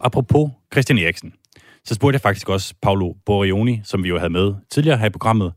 [0.00, 1.32] Apropos Christian Eriksen,
[1.88, 5.10] så spurgte jeg faktisk også Paolo Borioni, som vi jo havde med tidligere her i
[5.10, 5.52] programmet,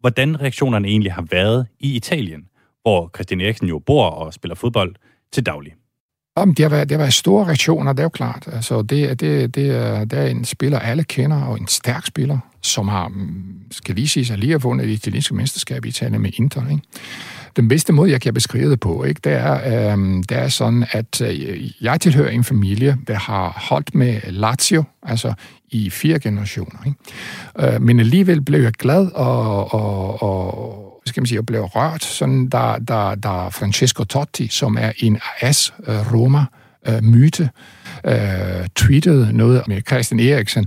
[0.00, 2.40] hvordan reaktionerne egentlig har været i Italien,
[2.82, 4.94] hvor Christian Eriksen jo bor og spiller fodbold
[5.32, 5.72] til daglig.
[6.38, 8.48] Jamen, det har været, det har været store reaktioner, det er jo klart.
[8.52, 12.38] Altså, det, det, det, er, det er en spiller, alle kender, og en stærk spiller,
[12.62, 13.12] som har,
[13.70, 16.68] skal lige sige, lige har vundet det italienske mesterskab i Italien med Inter.
[16.70, 16.82] Ikke?
[17.56, 20.86] Den bedste måde, jeg kan beskrive det på, ikke, det, er, øhm, det er sådan,
[20.90, 25.34] at øh, jeg tilhører en familie, der har holdt med Lazio, altså
[25.70, 26.78] i fire generationer.
[26.86, 27.74] Ikke?
[27.74, 32.04] Øh, men alligevel blev jeg glad og, og, og skal man sige, jeg blev rørt,
[32.04, 36.44] sådan der, der, der Francesco Totti, som er en AS øh, Roma
[36.88, 37.50] øh, myte,
[38.04, 40.66] øh, tweetede noget med Christian Eriksen,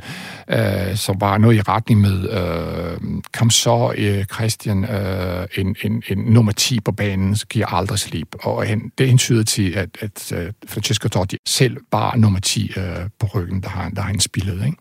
[0.49, 6.03] øh, som var noget i retning med, øh, kom så øh, Christian øh, en, en,
[6.07, 8.35] en nummer 10 på banen, så giver aldrig slip.
[8.39, 12.83] Og han, det hentyder til, at, at øh, Francesco Totti selv var nummer 10 øh,
[13.19, 14.65] på ryggen, der har, der har han spillet.
[14.65, 14.77] Ikke?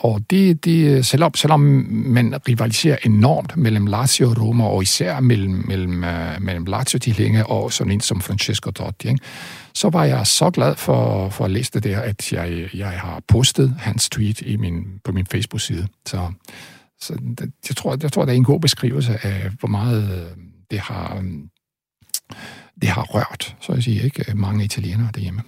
[0.00, 5.20] Og det, det, øh, selvom, selvom man rivaliserer enormt mellem Lazio og Roma, og især
[5.20, 9.20] mellem, mellem, øh, mellem Lazio-tilhængere og sådan en som Francesco Totti, ikke?
[9.74, 13.22] så var jeg så glad for, for at læse det der, at jeg, jeg har
[13.28, 15.88] postet hans tweet i min, på min Facebook-side.
[16.06, 16.32] Så,
[17.00, 20.36] så det, jeg, tror, jeg tror, det er en god beskrivelse af, hvor meget øh,
[20.70, 21.24] det har,
[22.80, 24.24] det har rørt, så at sige, ikke?
[24.34, 25.42] mange italienere derhjemme.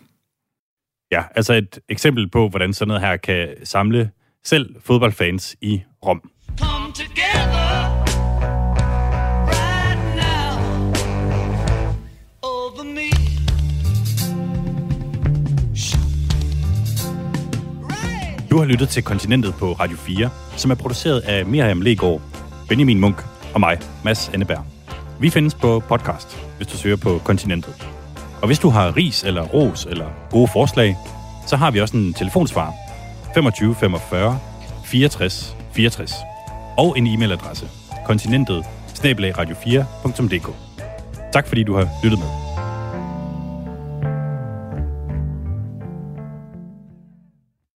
[1.12, 4.10] Ja, altså et eksempel på, hvordan sådan noget her kan samle
[4.44, 6.30] selv fodboldfans i Rom.
[6.58, 8.02] Come together.
[18.50, 22.20] Du har lyttet til Kontinentet på Radio 4, som er produceret af Miriam Legaard,
[22.68, 23.16] Benjamin Munk
[23.54, 24.64] og mig, Mads Anneberg.
[25.20, 27.88] Vi findes på podcast, hvis du søger på Kontinentet.
[28.42, 30.96] Og hvis du har ris eller ros eller gode forslag,
[31.46, 32.72] så har vi også en telefonsvar
[33.34, 34.38] 25 45
[34.84, 36.14] 64 64
[36.78, 37.68] og en e-mailadresse
[38.06, 38.64] kontinentet
[39.04, 40.48] radio4.dk.
[41.32, 42.51] Tak fordi du har lyttet med.